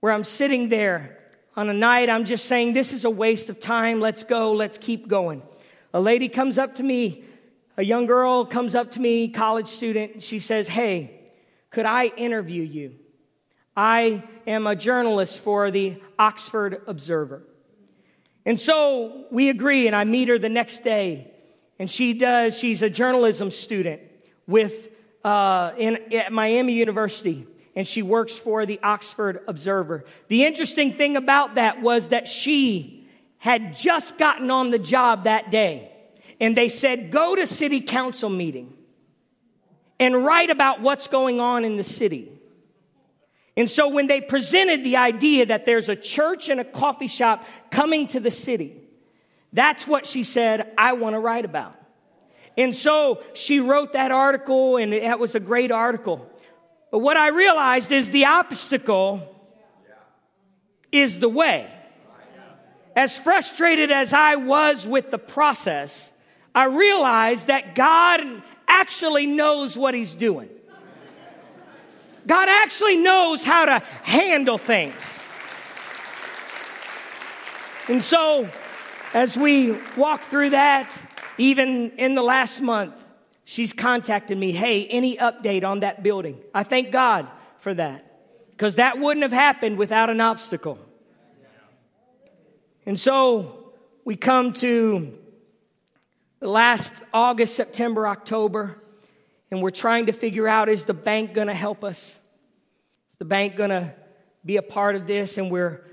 where 0.00 0.12
I'm 0.12 0.24
sitting 0.24 0.68
there 0.68 1.18
on 1.56 1.68
a 1.68 1.74
night. 1.74 2.08
I'm 2.08 2.24
just 2.24 2.46
saying, 2.46 2.72
this 2.72 2.92
is 2.92 3.04
a 3.04 3.10
waste 3.10 3.50
of 3.50 3.60
time. 3.60 4.00
Let's 4.00 4.24
go. 4.24 4.52
Let's 4.52 4.78
keep 4.78 5.08
going. 5.08 5.42
A 5.94 6.00
lady 6.00 6.28
comes 6.28 6.58
up 6.58 6.76
to 6.76 6.82
me 6.82 7.24
a 7.76 7.84
young 7.84 8.06
girl 8.06 8.44
comes 8.44 8.74
up 8.74 8.90
to 8.92 9.00
me, 9.00 9.28
college 9.28 9.66
student. 9.66 10.22
She 10.22 10.38
says, 10.38 10.68
Hey, 10.68 11.20
could 11.70 11.86
I 11.86 12.06
interview 12.06 12.62
you? 12.62 12.94
I 13.74 14.22
am 14.46 14.66
a 14.66 14.76
journalist 14.76 15.40
for 15.40 15.70
the 15.70 15.96
Oxford 16.18 16.82
Observer. 16.86 17.42
And 18.44 18.60
so 18.60 19.24
we 19.30 19.48
agree, 19.48 19.86
and 19.86 19.96
I 19.96 20.04
meet 20.04 20.28
her 20.28 20.38
the 20.38 20.50
next 20.50 20.84
day. 20.84 21.32
And 21.78 21.90
she 21.90 22.12
does, 22.12 22.58
she's 22.58 22.82
a 22.82 22.90
journalism 22.90 23.50
student 23.50 24.02
with, 24.46 24.90
uh, 25.24 25.72
in, 25.78 26.12
at 26.12 26.32
Miami 26.32 26.74
University, 26.74 27.46
and 27.74 27.86
she 27.86 28.02
works 28.02 28.36
for 28.36 28.66
the 28.66 28.78
Oxford 28.82 29.40
Observer. 29.48 30.04
The 30.28 30.44
interesting 30.44 30.92
thing 30.92 31.16
about 31.16 31.54
that 31.54 31.80
was 31.80 32.08
that 32.08 32.28
she 32.28 33.08
had 33.38 33.76
just 33.76 34.18
gotten 34.18 34.50
on 34.50 34.70
the 34.70 34.78
job 34.78 35.24
that 35.24 35.50
day 35.50 35.90
and 36.40 36.56
they 36.56 36.68
said, 36.68 37.10
go 37.10 37.34
to 37.36 37.46
city 37.46 37.80
council 37.80 38.28
meeting 38.28 38.74
and 39.98 40.24
write 40.24 40.50
about 40.50 40.80
what's 40.80 41.08
going 41.08 41.40
on 41.40 41.64
in 41.64 41.76
the 41.76 41.84
city. 41.84 42.32
And 43.56 43.68
so 43.68 43.88
when 43.88 44.06
they 44.06 44.20
presented 44.20 44.82
the 44.82 44.96
idea 44.96 45.46
that 45.46 45.66
there's 45.66 45.88
a 45.88 45.96
church 45.96 46.48
and 46.48 46.58
a 46.58 46.64
coffee 46.64 47.08
shop 47.08 47.44
coming 47.70 48.06
to 48.08 48.20
the 48.20 48.30
city, 48.30 48.80
that's 49.52 49.86
what 49.86 50.06
she 50.06 50.24
said, 50.24 50.72
I 50.78 50.94
want 50.94 51.14
to 51.14 51.20
write 51.20 51.44
about. 51.44 51.76
And 52.56 52.74
so 52.74 53.22
she 53.34 53.60
wrote 53.60 53.92
that 53.92 54.10
article, 54.10 54.78
and 54.78 54.92
that 54.92 55.18
was 55.18 55.34
a 55.34 55.40
great 55.40 55.70
article. 55.70 56.28
But 56.92 56.98
what 56.98 57.16
I 57.16 57.28
realized 57.28 57.90
is 57.90 58.10
the 58.10 58.26
obstacle 58.26 59.26
is 60.92 61.18
the 61.18 61.28
way. 61.28 61.68
As 62.94 63.16
frustrated 63.16 63.90
as 63.90 64.12
I 64.12 64.36
was 64.36 64.86
with 64.86 65.10
the 65.10 65.18
process, 65.18 66.12
I 66.54 66.66
realized 66.66 67.46
that 67.46 67.74
God 67.74 68.20
actually 68.68 69.26
knows 69.26 69.78
what 69.78 69.94
He's 69.94 70.14
doing. 70.14 70.50
God 72.26 72.50
actually 72.50 72.98
knows 72.98 73.42
how 73.42 73.64
to 73.64 73.78
handle 74.02 74.58
things. 74.58 75.02
And 77.88 78.02
so, 78.02 78.50
as 79.14 79.34
we 79.34 79.78
walk 79.96 80.24
through 80.24 80.50
that, 80.50 80.94
even 81.38 81.92
in 81.92 82.14
the 82.14 82.22
last 82.22 82.60
month, 82.60 83.01
she's 83.44 83.72
contacted 83.72 84.38
me, 84.38 84.52
hey, 84.52 84.86
any 84.86 85.16
update 85.16 85.64
on 85.64 85.80
that 85.80 86.02
building? 86.02 86.38
I 86.54 86.62
thank 86.62 86.90
God 86.90 87.28
for 87.58 87.74
that 87.74 88.04
because 88.50 88.76
that 88.76 88.98
wouldn't 88.98 89.22
have 89.22 89.32
happened 89.32 89.78
without 89.78 90.10
an 90.10 90.20
obstacle. 90.20 90.78
And 92.84 92.98
so 92.98 93.72
we 94.04 94.16
come 94.16 94.52
to 94.54 95.18
the 96.40 96.48
last 96.48 96.92
August, 97.14 97.54
September, 97.54 98.08
October, 98.08 98.82
and 99.50 99.62
we're 99.62 99.70
trying 99.70 100.06
to 100.06 100.12
figure 100.12 100.48
out 100.48 100.68
is 100.68 100.86
the 100.86 100.94
bank 100.94 101.34
going 101.34 101.46
to 101.46 101.54
help 101.54 101.84
us? 101.84 102.18
Is 103.10 103.18
the 103.18 103.24
bank 103.24 103.54
going 103.54 103.70
to 103.70 103.94
be 104.44 104.56
a 104.56 104.62
part 104.62 104.96
of 104.96 105.06
this? 105.06 105.38
And 105.38 105.50
we're 105.50 105.84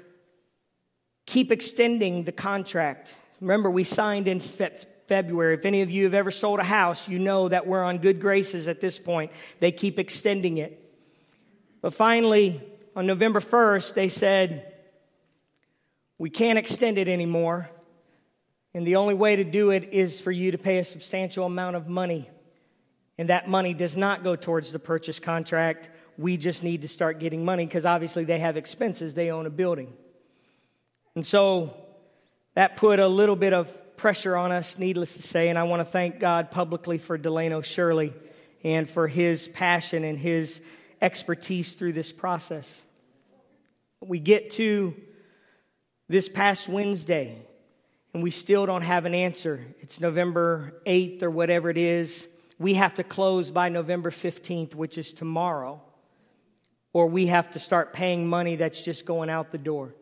keep 1.28 1.52
extending 1.52 2.24
the 2.24 2.32
contract. 2.32 3.16
Remember, 3.40 3.70
we 3.70 3.84
signed 3.84 4.28
in 4.28 4.40
February. 5.10 5.56
If 5.56 5.66
any 5.66 5.82
of 5.82 5.92
you 5.92 6.06
have 6.06 6.14
ever 6.14 6.32
sold 6.32 6.62
a 6.62 6.64
house, 6.64 7.10
you 7.10 7.20
know 7.20 7.50
that 7.50 7.68
we're 7.68 7.84
on 7.84 7.98
good 7.98 8.22
graces 8.22 8.70
at 8.70 8.80
this 8.80 8.98
point. 8.98 9.32
They 9.60 9.74
keep 9.74 10.00
extending 10.00 10.58
it. 10.58 10.82
But 11.82 11.94
finally, 11.94 12.62
on 12.96 13.06
November 13.06 13.42
1st, 13.42 13.94
they 13.96 14.08
said, 14.08 14.74
We 16.18 16.30
can't 16.30 16.58
extend 16.58 16.98
it 16.98 17.10
anymore. 17.10 17.70
And 18.74 18.88
the 18.88 18.96
only 18.96 19.16
way 19.16 19.36
to 19.36 19.44
do 19.44 19.72
it 19.72 19.90
is 19.92 20.22
for 20.22 20.32
you 20.32 20.52
to 20.52 20.58
pay 20.58 20.78
a 20.78 20.86
substantial 20.86 21.46
amount 21.46 21.76
of 21.76 21.90
money 21.90 22.30
and 23.20 23.28
that 23.28 23.50
money 23.50 23.74
does 23.74 23.98
not 23.98 24.24
go 24.24 24.38
towards 24.38 24.72
the 24.72 24.80
purchase 24.80 25.20
contract. 25.20 25.90
We 26.18 26.38
just 26.38 26.64
need 26.64 26.84
to 26.84 26.88
start 26.88 27.20
getting 27.20 27.44
money 27.44 27.66
because 27.66 27.86
obviously 27.86 28.24
they 28.24 28.40
have 28.40 28.56
expenses, 28.56 29.14
they 29.14 29.30
own 29.30 29.46
a 29.46 29.50
building. 29.50 29.94
And 31.16 31.26
so 31.26 31.76
that 32.56 32.78
put 32.78 32.98
a 32.98 33.10
little 33.10 33.36
bit 33.36 33.52
of 33.52 33.70
pressure 34.00 34.36
on 34.36 34.52
us, 34.52 34.80
needless 34.80 35.16
to 35.18 35.22
say, 35.22 35.50
and 35.50 35.60
I 35.60 35.64
want 35.64 35.82
to 35.82 35.86
thank 35.86 36.20
God 36.20 36.52
publicly 36.52 36.98
for 36.98 37.18
Delano 37.18 37.62
Shirley 37.62 38.14
and 38.64 38.90
for 38.90 39.08
his 39.08 39.48
passion 39.48 40.04
and 40.04 40.18
his 40.18 40.62
expertise 41.02 41.74
through 41.74 41.94
this 41.94 42.12
process. 42.12 42.84
We 44.02 44.20
get 44.20 44.52
to 44.52 44.96
this 46.08 46.28
past 46.28 46.68
Wednesday, 46.68 47.38
and 48.14 48.24
we 48.24 48.32
still 48.32 48.66
don't 48.66 48.82
have 48.82 49.06
an 49.06 49.14
answer. 49.14 49.66
It's 49.82 50.02
November 50.02 50.82
8th 50.86 51.22
or 51.22 51.30
whatever 51.30 51.70
it 51.70 51.78
is 51.78 52.28
we 52.60 52.74
have 52.74 52.96
to 52.96 53.04
close 53.04 53.50
by 53.50 53.70
November 53.70 54.12
15th, 54.12 54.76
which 54.76 54.98
is 54.98 55.14
tomorrow, 55.14 55.82
or 56.92 57.08
we 57.08 57.28
have 57.28 57.50
to 57.52 57.60
start 57.60 57.94
paying 57.94 58.28
money 58.28 58.58
that's 58.58 58.82
just 58.82 59.06
going 59.06 59.30
out 59.30 59.52
the 59.52 59.58
door. 59.58 59.96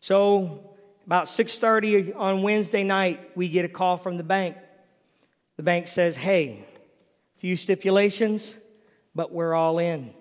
So, 0.00 0.75
about 1.06 1.28
6:30 1.28 2.12
on 2.14 2.42
Wednesday 2.42 2.82
night, 2.82 3.36
we 3.36 3.48
get 3.48 3.64
a 3.64 3.68
call 3.68 3.96
from 3.96 4.16
the 4.16 4.24
bank. 4.24 4.56
The 5.56 5.62
bank 5.62 5.86
says, 5.86 6.16
"Hey, 6.16 6.64
few 7.38 7.56
stipulations, 7.56 8.56
but 9.14 9.32
we're 9.32 9.54
all 9.54 9.78
in." 9.78 10.12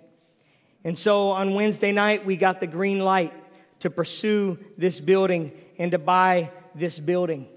And 0.83 0.97
so 0.97 1.29
on 1.29 1.55
Wednesday 1.55 1.91
night, 1.91 2.25
we 2.25 2.37
got 2.37 2.59
the 2.59 2.67
green 2.67 2.99
light 2.99 3.33
to 3.79 3.89
pursue 3.89 4.59
this 4.77 4.99
building 4.99 5.51
and 5.79 5.91
to 5.91 5.97
buy 5.97 6.51
this 6.75 6.99
building. 6.99 7.47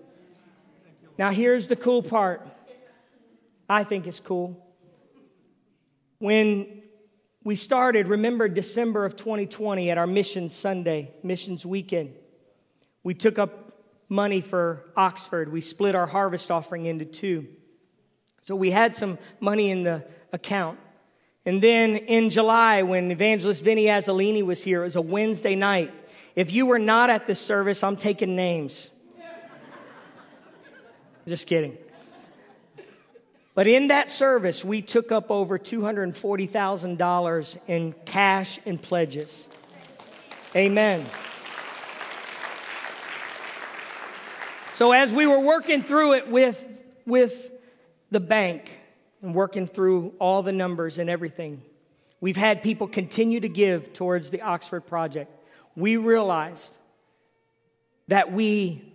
Now, 1.18 1.30
here's 1.30 1.68
the 1.68 1.76
cool 1.76 2.02
part 2.02 2.46
I 3.68 3.84
think 3.84 4.06
it's 4.06 4.20
cool. 4.20 4.56
When 6.18 6.82
we 7.44 7.54
started, 7.54 8.08
remember 8.08 8.48
December 8.48 9.04
of 9.04 9.14
2020 9.14 9.90
at 9.90 9.98
our 9.98 10.06
Mission 10.06 10.48
Sunday, 10.48 11.12
Missions 11.22 11.66
Weekend, 11.66 12.14
we 13.08 13.14
took 13.14 13.38
up 13.38 13.72
money 14.10 14.42
for 14.42 14.84
Oxford. 14.94 15.50
We 15.50 15.62
split 15.62 15.94
our 15.94 16.06
harvest 16.06 16.50
offering 16.50 16.84
into 16.84 17.06
two. 17.06 17.46
So 18.42 18.54
we 18.54 18.70
had 18.70 18.94
some 18.94 19.16
money 19.40 19.70
in 19.70 19.82
the 19.82 20.04
account. 20.30 20.78
And 21.46 21.62
then 21.62 21.96
in 21.96 22.28
July, 22.28 22.82
when 22.82 23.10
Evangelist 23.10 23.64
Vinny 23.64 23.84
Azzolini 23.84 24.44
was 24.44 24.62
here, 24.62 24.82
it 24.82 24.84
was 24.84 24.96
a 24.96 25.00
Wednesday 25.00 25.54
night. 25.54 25.90
If 26.36 26.52
you 26.52 26.66
were 26.66 26.78
not 26.78 27.08
at 27.08 27.26
this 27.26 27.40
service, 27.40 27.82
I'm 27.82 27.96
taking 27.96 28.36
names. 28.36 28.90
Just 31.26 31.46
kidding. 31.46 31.78
But 33.54 33.68
in 33.68 33.88
that 33.88 34.10
service, 34.10 34.62
we 34.62 34.82
took 34.82 35.12
up 35.12 35.30
over 35.30 35.58
$240,000 35.58 37.58
in 37.68 37.94
cash 38.04 38.58
and 38.66 38.82
pledges. 38.82 39.48
Amen. 40.54 41.06
So 44.78 44.92
as 44.92 45.12
we 45.12 45.26
were 45.26 45.40
working 45.40 45.82
through 45.82 46.12
it 46.12 46.28
with, 46.28 46.64
with 47.04 47.50
the 48.12 48.20
bank 48.20 48.78
and 49.20 49.34
working 49.34 49.66
through 49.66 50.14
all 50.20 50.44
the 50.44 50.52
numbers 50.52 50.98
and 50.98 51.10
everything, 51.10 51.62
we've 52.20 52.36
had 52.36 52.62
people 52.62 52.86
continue 52.86 53.40
to 53.40 53.48
give 53.48 53.92
towards 53.92 54.30
the 54.30 54.42
Oxford 54.42 54.82
project. 54.82 55.32
We 55.74 55.96
realized 55.96 56.78
that 58.06 58.30
we 58.30 58.94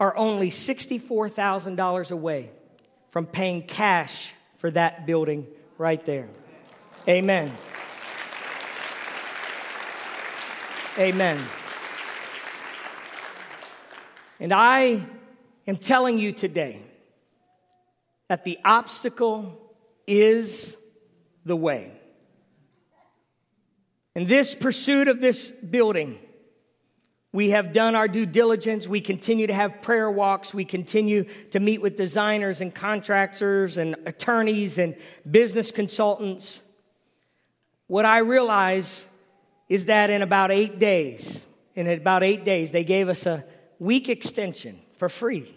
are 0.00 0.16
only 0.16 0.50
$64,000 0.50 2.10
away 2.10 2.50
from 3.12 3.26
paying 3.26 3.62
cash 3.62 4.34
for 4.58 4.72
that 4.72 5.06
building 5.06 5.46
right 5.78 6.04
there. 6.04 6.30
Amen. 7.06 7.52
Amen. 10.98 11.40
And 14.42 14.52
I 14.52 15.06
am 15.68 15.76
telling 15.76 16.18
you 16.18 16.32
today 16.32 16.82
that 18.28 18.42
the 18.42 18.58
obstacle 18.64 19.56
is 20.04 20.76
the 21.44 21.54
way. 21.54 21.92
In 24.16 24.26
this 24.26 24.56
pursuit 24.56 25.06
of 25.06 25.20
this 25.20 25.52
building, 25.52 26.18
we 27.32 27.50
have 27.50 27.72
done 27.72 27.94
our 27.94 28.08
due 28.08 28.26
diligence. 28.26 28.88
We 28.88 29.00
continue 29.00 29.46
to 29.46 29.54
have 29.54 29.80
prayer 29.80 30.10
walks. 30.10 30.52
We 30.52 30.64
continue 30.64 31.24
to 31.52 31.60
meet 31.60 31.80
with 31.80 31.96
designers 31.96 32.60
and 32.60 32.74
contractors 32.74 33.78
and 33.78 33.94
attorneys 34.06 34.76
and 34.76 34.96
business 35.30 35.70
consultants. 35.70 36.62
What 37.86 38.06
I 38.06 38.18
realize 38.18 39.06
is 39.68 39.86
that 39.86 40.10
in 40.10 40.20
about 40.20 40.50
eight 40.50 40.80
days, 40.80 41.40
in 41.76 41.86
about 41.86 42.24
eight 42.24 42.44
days, 42.44 42.72
they 42.72 42.82
gave 42.82 43.08
us 43.08 43.24
a 43.24 43.44
week 43.82 44.08
extension 44.08 44.78
for 44.96 45.08
free. 45.08 45.52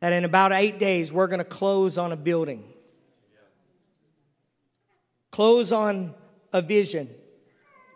that 0.00 0.14
in 0.14 0.24
about 0.24 0.52
eight 0.52 0.78
days, 0.78 1.12
we're 1.12 1.26
going 1.26 1.40
to 1.40 1.44
close 1.44 1.98
on 1.98 2.10
a 2.10 2.16
building, 2.16 2.64
close 5.30 5.72
on 5.72 6.14
a 6.54 6.62
vision 6.62 7.08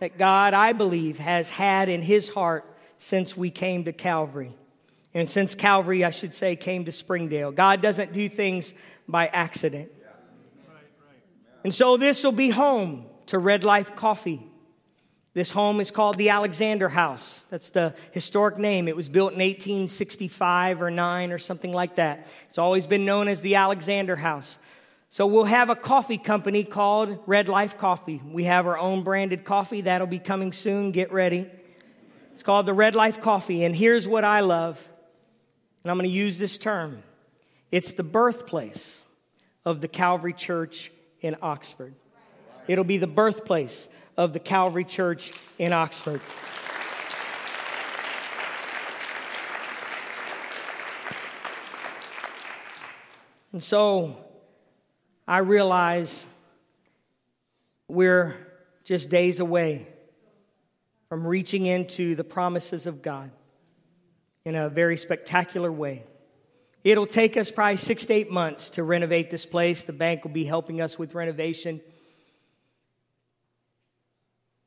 that 0.01 0.19
God, 0.19 0.53
I 0.53 0.75
believe, 0.75 1.19
has 1.19 1.49
had 1.49 1.89
in 1.89 2.03
his 2.03 2.29
heart 2.29 2.65
since 2.99 3.35
we 3.35 3.51
came 3.51 3.85
to 3.85 3.93
Calvary. 3.93 4.55
And 5.15 5.31
since 5.31 5.55
Calvary, 5.55 6.05
I 6.05 6.11
should 6.11 6.35
say, 6.35 6.57
came 6.57 6.85
to 6.85 6.93
Springdale. 6.93 7.53
God 7.53 7.81
doesn't 7.81 8.13
do 8.13 8.29
things 8.29 8.75
by 9.09 9.29
accident. 9.29 9.91
And 11.65 11.75
so 11.75 11.97
this 11.97 12.23
will 12.23 12.33
be 12.33 12.51
home 12.51 13.07
to 13.27 13.39
Red 13.39 13.65
Life 13.65 13.97
Coffee. 13.97 14.47
This 15.37 15.51
home 15.51 15.81
is 15.81 15.91
called 15.91 16.17
the 16.17 16.31
Alexander 16.31 16.89
House. 16.89 17.45
That's 17.51 17.69
the 17.69 17.93
historic 18.13 18.57
name. 18.57 18.89
It 18.89 18.97
was 18.97 19.11
built 19.11 19.35
in 19.35 19.39
1865 19.41 20.81
or 20.81 20.91
9 20.91 21.31
or 21.31 21.37
something 21.37 21.75
like 21.75 21.97
that. 21.97 22.27
It's 22.49 22.57
always 22.57 22.87
been 22.87 23.05
known 23.05 23.29
as 23.29 23.43
the 23.43 23.57
Alexander 23.57 24.17
House. 24.17 24.57
So 25.11 25.27
we'll 25.27 25.45
have 25.45 25.69
a 25.69 25.77
coffee 25.77 26.17
company 26.17 26.65
called 26.65 27.19
Red 27.27 27.51
Life 27.51 27.77
Coffee. 27.77 28.23
We 28.27 28.45
have 28.45 28.67
our 28.67 28.79
own 28.79 29.03
branded 29.03 29.45
coffee 29.45 29.83
that'll 29.83 30.07
be 30.07 30.19
coming 30.19 30.55
soon. 30.55 30.91
Get 30.91 31.13
ready. 31.13 31.51
It's 32.33 32.43
called 32.43 32.65
the 32.65 32.73
Red 32.73 32.97
Life 32.97 33.21
Coffee. 33.21 33.63
And 33.63 33.77
here's 33.77 34.09
what 34.09 34.25
I 34.25 34.41
love, 34.41 34.83
and 35.85 35.91
I'm 35.91 35.99
going 35.99 36.09
to 36.09 36.17
use 36.17 36.39
this 36.39 36.57
term 36.57 37.03
it's 37.71 37.93
the 37.93 38.03
birthplace 38.03 39.05
of 39.67 39.83
the 39.83 39.89
Calvary 39.89 40.33
Church 40.33 40.91
in 41.21 41.37
Oxford. 41.43 41.93
It'll 42.69 42.85
be 42.85 42.97
the 42.97 43.07
birthplace 43.07 43.89
of 44.17 44.33
the 44.33 44.41
Calvary 44.41 44.85
Church 44.85 45.33
in 45.59 45.73
Oxford. 45.73 46.21
And 53.53 53.63
so 53.63 54.19
I 55.27 55.39
realize 55.39 56.27
we're 57.89 58.37
just 58.85 59.09
days 59.09 59.41
away 59.41 59.87
from 61.09 61.27
reaching 61.27 61.67
into 61.67 62.15
the 62.15 62.25
promises 62.25 62.87
of 62.87 63.03
God 63.03 63.31
in 64.45 64.55
a 64.55 64.69
very 64.69 64.97
spectacular 64.97 65.73
way. 65.73 66.05
It'll 66.85 67.07
take 67.07 67.37
us 67.37 67.51
probably 67.51 67.79
six 67.79 68.07
to 68.07 68.13
eight 68.13 68.31
months 68.31 68.71
to 68.71 68.85
renovate 68.85 69.31
this 69.31 69.47
place. 69.47 69.85
The 69.85 69.93
bank 69.93 70.25
will 70.25 70.31
be 70.33 70.45
helping 70.45 70.81
us 70.81 70.99
with 70.99 71.15
renovation. 71.15 71.81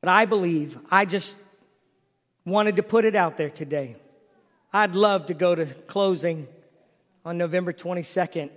But 0.00 0.08
I 0.08 0.24
believe, 0.24 0.78
I 0.90 1.04
just 1.04 1.36
wanted 2.44 2.76
to 2.76 2.82
put 2.82 3.04
it 3.04 3.14
out 3.14 3.36
there 3.36 3.50
today. 3.50 3.96
I'd 4.72 4.94
love 4.94 5.26
to 5.26 5.34
go 5.34 5.54
to 5.54 5.66
closing 5.66 6.48
on 7.24 7.36
November 7.36 7.72
22nd 7.72 8.50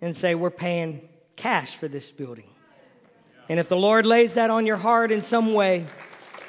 and 0.00 0.16
say, 0.16 0.34
We're 0.34 0.50
paying 0.50 1.08
cash 1.36 1.76
for 1.76 1.88
this 1.88 2.10
building. 2.10 2.48
And 3.48 3.60
if 3.60 3.68
the 3.68 3.76
Lord 3.76 4.06
lays 4.06 4.34
that 4.34 4.50
on 4.50 4.66
your 4.66 4.76
heart 4.76 5.12
in 5.12 5.22
some 5.22 5.54
way, 5.54 5.86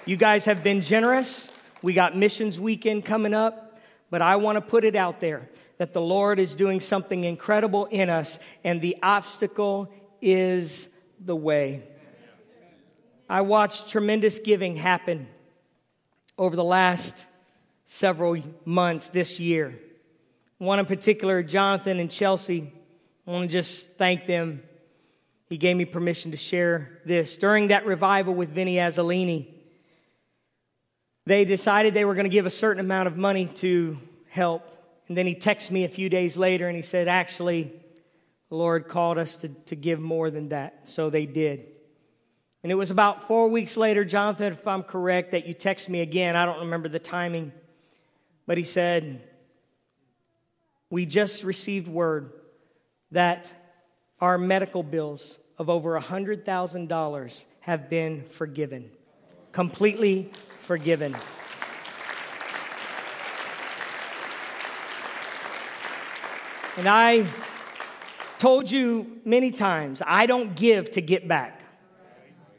you 0.05 0.17
guys 0.17 0.45
have 0.45 0.63
been 0.63 0.82
generous. 0.82 1.47
We 1.82 1.93
got 1.93 2.17
missions 2.17 2.59
weekend 2.59 3.05
coming 3.05 3.34
up, 3.34 3.80
but 4.09 4.21
I 4.21 4.38
want 4.38 4.55
to 4.55 4.61
put 4.61 4.84
it 4.84 4.95
out 4.95 5.19
there 5.19 5.47
that 5.78 5.93
the 5.93 6.01
Lord 6.01 6.39
is 6.39 6.55
doing 6.55 6.80
something 6.80 7.23
incredible 7.23 7.86
in 7.86 8.09
us, 8.09 8.39
and 8.63 8.82
the 8.82 8.97
obstacle 9.03 9.91
is 10.21 10.89
the 11.23 11.36
way. 11.36 11.84
I 13.30 13.41
watched 13.41 13.89
tremendous 13.89 14.39
giving 14.39 14.78
happen 14.78 15.28
over 16.38 16.55
the 16.55 16.63
last 16.63 17.25
several 17.86 18.41
months 18.63 19.09
this 19.09 19.39
year. 19.39 19.78
One 20.59 20.80
in 20.80 20.86
particular, 20.86 21.43
Jonathan 21.43 21.99
and 21.99 22.09
Chelsea, 22.09 22.71
I 23.28 23.32
want 23.32 23.49
to 23.49 23.51
just 23.51 23.97
thank 23.97 24.28
them. 24.28 24.63
He 25.49 25.57
gave 25.57 25.75
me 25.75 25.86
permission 25.86 26.32
to 26.32 26.38
share 26.38 26.99
this. 27.05 27.36
During 27.38 27.67
that 27.67 27.86
revival 27.86 28.34
with 28.34 28.49
Vinny 28.49 28.75
Azzolini, 28.75 29.47
they 31.25 31.43
decided 31.43 31.93
they 31.93 32.05
were 32.05 32.15
going 32.15 32.25
to 32.25 32.30
give 32.30 32.45
a 32.45 32.49
certain 32.49 32.80
amount 32.80 33.07
of 33.07 33.17
money 33.17 33.47
to 33.55 33.97
help. 34.30 34.71
And 35.09 35.17
then 35.17 35.25
he 35.25 35.36
texted 35.36 35.71
me 35.71 35.84
a 35.84 35.89
few 35.89 36.09
days 36.09 36.38
later 36.38 36.67
and 36.67 36.75
he 36.75 36.82
said, 36.82 37.07
Actually, 37.07 37.73
the 38.49 38.55
Lord 38.55 38.88
called 38.88 39.17
us 39.17 39.36
to, 39.38 39.49
to 39.49 39.75
give 39.75 39.99
more 39.99 40.32
than 40.32 40.49
that. 40.49 40.88
So 40.88 41.09
they 41.09 41.25
did. 41.25 41.65
And 42.64 42.72
it 42.72 42.76
was 42.76 42.91
about 42.91 43.28
four 43.28 43.47
weeks 43.47 43.78
later, 43.78 44.03
Jonathan, 44.03 44.51
if 44.53 44.68
I'm 44.68 44.84
correct, 44.84 45.32
that 45.32 45.45
you 45.45 45.53
text 45.53 45.89
me 45.89 46.01
again. 46.01 46.36
I 46.36 46.45
don't 46.45 46.60
remember 46.62 46.89
the 46.89 46.99
timing. 46.99 47.51
But 48.45 48.58
he 48.58 48.64
said, 48.64 49.22
We 50.89 51.05
just 51.05 51.43
received 51.43 51.88
word 51.88 52.32
that 53.12 53.51
our 54.20 54.38
medical 54.38 54.84
bills 54.84 55.38
of 55.58 55.70
over 55.70 55.99
$100,000 55.99 57.43
have 57.62 57.89
been 57.89 58.24
forgiven, 58.24 58.89
completely 59.51 60.32
forgiven. 60.62 61.16
And 66.78 66.88
I 66.88 67.28
told 68.38 68.70
you 68.70 69.20
many 69.26 69.49
times, 69.49 70.03
I 70.05 70.28
don't 70.28 70.55
give 70.55 70.91
to 70.91 71.01
get 71.01 71.28
back. 71.28 71.60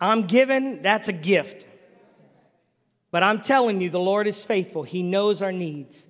I'm 0.00 0.22
given, 0.26 0.82
that's 0.82 1.08
a 1.08 1.12
gift. 1.12 1.66
But 3.10 3.22
I'm 3.22 3.40
telling 3.40 3.80
you, 3.80 3.90
the 3.90 4.00
Lord 4.00 4.26
is 4.26 4.44
faithful. 4.44 4.82
He 4.82 5.02
knows 5.02 5.42
our 5.42 5.52
needs, 5.52 6.06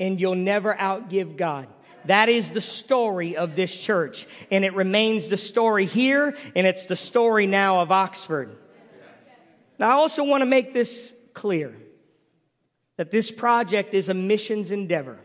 and 0.00 0.20
you'll 0.20 0.34
never 0.34 0.74
outgive 0.74 1.36
God. 1.36 1.68
That 2.06 2.28
is 2.28 2.50
the 2.50 2.60
story 2.60 3.36
of 3.36 3.54
this 3.54 3.74
church. 3.74 4.26
And 4.50 4.64
it 4.64 4.74
remains 4.74 5.28
the 5.28 5.36
story 5.36 5.86
here, 5.86 6.36
and 6.56 6.66
it's 6.66 6.86
the 6.86 6.96
story 6.96 7.46
now 7.46 7.80
of 7.80 7.92
Oxford. 7.92 8.56
Now, 9.78 9.90
I 9.90 9.92
also 9.92 10.24
want 10.24 10.42
to 10.42 10.46
make 10.46 10.74
this 10.74 11.14
clear 11.32 11.74
that 12.96 13.10
this 13.10 13.30
project 13.30 13.94
is 13.94 14.08
a 14.08 14.14
missions 14.14 14.70
endeavor. 14.70 15.18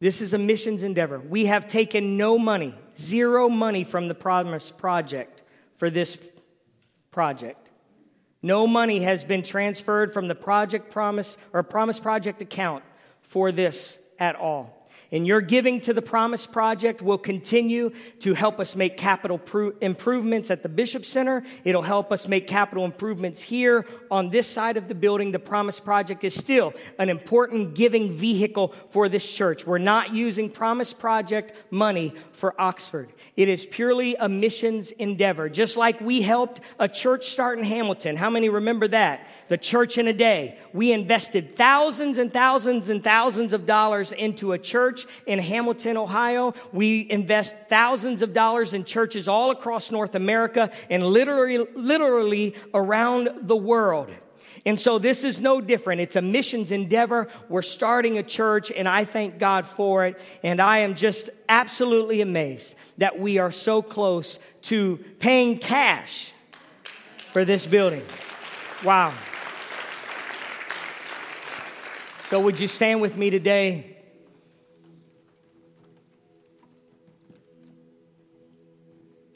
This 0.00 0.20
is 0.20 0.32
a 0.32 0.38
missions 0.38 0.84
endeavor. 0.84 1.18
We 1.18 1.46
have 1.46 1.66
taken 1.66 2.16
no 2.16 2.38
money, 2.38 2.74
zero 2.96 3.48
money 3.48 3.82
from 3.82 4.06
the 4.06 4.14
Promise 4.14 4.70
Project 4.70 5.42
for 5.76 5.90
this 5.90 6.16
project. 7.18 7.72
No 8.42 8.68
money 8.68 9.00
has 9.00 9.24
been 9.24 9.42
transferred 9.42 10.14
from 10.14 10.28
the 10.28 10.36
Project 10.36 10.88
Promise 10.88 11.36
or 11.52 11.64
Promise 11.64 11.98
Project 11.98 12.40
account 12.42 12.84
for 13.22 13.50
this 13.50 13.98
at 14.20 14.36
all. 14.36 14.77
And 15.10 15.26
your 15.26 15.40
giving 15.40 15.80
to 15.82 15.94
the 15.94 16.02
Promise 16.02 16.46
Project 16.46 17.00
will 17.00 17.16
continue 17.16 17.92
to 18.20 18.34
help 18.34 18.60
us 18.60 18.76
make 18.76 18.98
capital 18.98 19.40
improvements 19.80 20.50
at 20.50 20.62
the 20.62 20.68
Bishop 20.68 21.06
Center. 21.06 21.44
It'll 21.64 21.80
help 21.80 22.12
us 22.12 22.28
make 22.28 22.46
capital 22.46 22.84
improvements 22.84 23.40
here 23.40 23.86
on 24.10 24.28
this 24.28 24.46
side 24.46 24.76
of 24.76 24.86
the 24.86 24.94
building. 24.94 25.32
The 25.32 25.38
Promise 25.38 25.80
Project 25.80 26.24
is 26.24 26.34
still 26.34 26.74
an 26.98 27.08
important 27.08 27.74
giving 27.74 28.18
vehicle 28.18 28.74
for 28.90 29.08
this 29.08 29.30
church. 29.30 29.66
We're 29.66 29.78
not 29.78 30.12
using 30.12 30.50
Promise 30.50 30.92
Project 30.92 31.54
money 31.70 32.12
for 32.32 32.54
Oxford. 32.60 33.10
It 33.34 33.48
is 33.48 33.64
purely 33.64 34.14
a 34.16 34.28
missions 34.28 34.90
endeavor. 34.90 35.48
Just 35.48 35.78
like 35.78 36.02
we 36.02 36.20
helped 36.20 36.60
a 36.78 36.88
church 36.88 37.30
start 37.30 37.58
in 37.58 37.64
Hamilton. 37.64 38.16
How 38.16 38.28
many 38.28 38.50
remember 38.50 38.88
that? 38.88 39.26
The 39.48 39.56
church 39.56 39.96
in 39.96 40.06
a 40.06 40.12
day. 40.12 40.58
We 40.74 40.92
invested 40.92 41.54
thousands 41.54 42.18
and 42.18 42.30
thousands 42.30 42.90
and 42.90 43.02
thousands 43.02 43.54
of 43.54 43.64
dollars 43.64 44.12
into 44.12 44.52
a 44.52 44.58
church 44.58 44.97
in 45.26 45.38
Hamilton, 45.38 45.96
Ohio. 45.96 46.54
We 46.72 47.06
invest 47.10 47.56
thousands 47.68 48.22
of 48.22 48.32
dollars 48.32 48.74
in 48.74 48.84
churches 48.84 49.28
all 49.28 49.50
across 49.50 49.90
North 49.90 50.14
America 50.14 50.70
and 50.90 51.04
literally, 51.04 51.66
literally 51.74 52.54
around 52.72 53.28
the 53.42 53.56
world. 53.56 54.10
And 54.66 54.78
so 54.78 54.98
this 54.98 55.24
is 55.24 55.40
no 55.40 55.60
different. 55.60 56.00
It's 56.00 56.16
a 56.16 56.22
missions 56.22 56.70
endeavor. 56.70 57.28
We're 57.48 57.62
starting 57.62 58.18
a 58.18 58.22
church, 58.22 58.70
and 58.70 58.88
I 58.88 59.04
thank 59.04 59.38
God 59.38 59.66
for 59.66 60.06
it. 60.06 60.20
And 60.42 60.60
I 60.60 60.78
am 60.78 60.94
just 60.94 61.30
absolutely 61.48 62.20
amazed 62.20 62.74
that 62.98 63.18
we 63.18 63.38
are 63.38 63.50
so 63.50 63.82
close 63.82 64.38
to 64.62 64.98
paying 65.20 65.58
cash 65.58 66.32
for 67.32 67.44
this 67.44 67.66
building. 67.66 68.04
Wow. 68.84 69.14
So, 72.26 72.40
would 72.40 72.60
you 72.60 72.68
stand 72.68 73.00
with 73.00 73.16
me 73.16 73.30
today? 73.30 73.87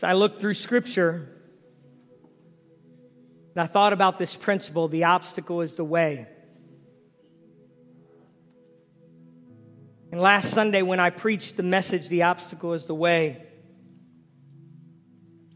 As 0.02 0.08
I 0.08 0.14
looked 0.14 0.40
through 0.40 0.54
Scripture, 0.54 1.28
and 3.54 3.62
I 3.62 3.68
thought 3.68 3.92
about 3.92 4.18
this 4.18 4.34
principle 4.34 4.88
the 4.88 5.04
obstacle 5.04 5.60
is 5.60 5.76
the 5.76 5.84
way. 5.84 6.26
And 10.10 10.20
last 10.20 10.50
Sunday, 10.50 10.82
when 10.82 10.98
I 10.98 11.10
preached 11.10 11.56
the 11.56 11.62
message, 11.62 12.08
The 12.08 12.24
Obstacle 12.24 12.72
is 12.72 12.84
the 12.86 12.96
Way, 12.96 13.46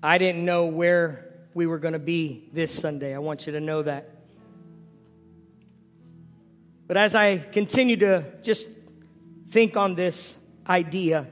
I 0.01 0.19
didn't 0.19 0.45
know 0.45 0.67
where 0.67 1.49
we 1.53 1.67
were 1.67 1.81
going 1.81 1.95
to 1.95 1.99
be 1.99 2.49
this 2.53 2.73
Sunday. 2.73 3.17
I 3.17 3.19
want 3.19 3.49
you 3.49 3.53
to 3.55 3.61
know 3.61 3.83
that. 3.83 4.09
But 6.87 6.97
as 6.97 7.17
I 7.17 7.39
continue 7.39 7.97
to 7.97 8.25
just 8.43 8.69
think 9.51 9.77
on 9.77 9.97
this 9.97 10.37
idea, 10.69 11.27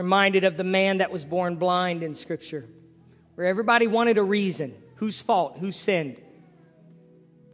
reminded 0.00 0.44
of 0.44 0.56
the 0.56 0.64
man 0.64 0.98
that 0.98 1.10
was 1.10 1.26
born 1.26 1.56
blind 1.56 2.02
in 2.02 2.14
Scripture, 2.14 2.66
where 3.34 3.46
everybody 3.46 3.86
wanted 3.86 4.16
a 4.16 4.22
reason. 4.22 4.74
Whose 4.94 5.20
fault? 5.20 5.58
Who 5.58 5.70
sinned? 5.70 6.18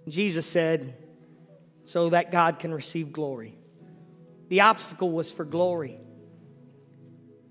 Jesus 0.07 0.47
said, 0.47 0.95
so 1.83 2.11
that 2.11 2.31
God 2.31 2.61
can 2.61 2.73
receive 2.73 3.13
glory. 3.13 3.59
The 4.49 4.61
obstacle 4.61 5.11
was 5.11 5.29
for 5.29 5.45
glory. 5.45 5.99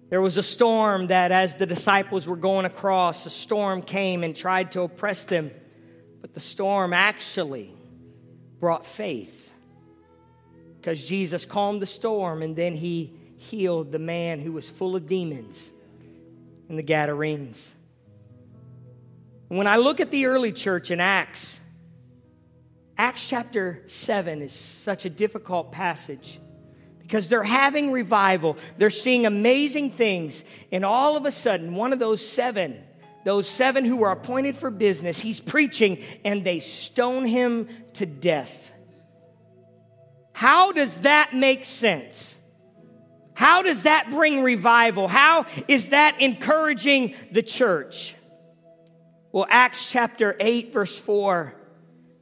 There 0.08 0.22
was 0.22 0.38
a 0.38 0.44
storm 0.44 1.08
that, 1.08 1.34
as 1.34 1.58
the 1.58 1.66
disciples 1.66 2.26
were 2.26 2.38
going 2.38 2.66
across, 2.66 3.26
a 3.26 3.30
storm 3.30 3.82
came 3.82 4.24
and 4.24 4.34
tried 4.34 4.72
to 4.74 4.84
oppress 4.84 5.26
them. 5.26 5.52
But 6.22 6.34
the 6.34 6.40
storm 6.40 6.94
actually 6.94 7.76
brought 8.62 8.86
faith 8.86 9.54
because 10.78 11.06
Jesus 11.06 11.46
calmed 11.46 11.82
the 11.82 11.86
storm 11.86 12.42
and 12.42 12.56
then 12.56 12.76
he 12.76 13.15
healed 13.38 13.92
the 13.92 14.00
man 14.00 14.40
who 14.40 14.52
was 14.52 14.70
full 14.70 14.96
of 14.96 15.08
demons 15.08 15.72
in 16.70 16.76
the 16.76 16.84
Gadarenes. 16.84 17.74
When 19.48 19.68
I 19.68 19.78
look 19.78 20.00
at 20.00 20.12
the 20.12 20.26
early 20.26 20.52
church 20.52 20.92
in 20.92 21.00
Acts, 21.00 21.60
Acts 22.98 23.28
chapter 23.28 23.84
7 23.88 24.42
is 24.42 24.54
such 24.54 25.06
a 25.06 25.10
difficult 25.10 25.72
passage 25.72 26.40
because 27.02 27.28
they're 27.28 27.44
having 27.44 27.92
revival. 27.92 28.58
They're 28.78 28.90
seeing 28.90 29.26
amazing 29.26 29.92
things. 29.92 30.44
And 30.72 30.84
all 30.84 31.18
of 31.18 31.26
a 31.26 31.32
sudden, 31.32 31.76
one 31.76 31.94
of 31.94 32.00
those 32.00 32.28
seven 32.28 32.84
those 33.26 33.50
seven 33.50 33.84
who 33.84 33.98
were 33.98 34.12
appointed 34.12 34.56
for 34.56 34.70
business, 34.70 35.20
he's 35.20 35.40
preaching, 35.40 35.98
and 36.24 36.44
they 36.44 36.60
stone 36.60 37.26
him 37.26 37.68
to 37.94 38.06
death. 38.06 38.72
How 40.32 40.72
does 40.72 41.02
that 41.02 41.34
make 41.34 41.66
sense? 41.66 42.38
How 43.36 43.62
does 43.62 43.84
that 43.84 44.10
bring 44.12 44.42
revival? 44.42 45.08
How 45.08 45.46
is 45.68 45.90
that 45.90 46.22
encouraging 46.22 47.16
the 47.32 47.44
church? 47.44 48.16
Well, 49.32 49.46
Acts 49.50 49.92
chapter 49.92 50.38
8, 50.40 50.72
verse 50.72 50.98
4 50.98 51.54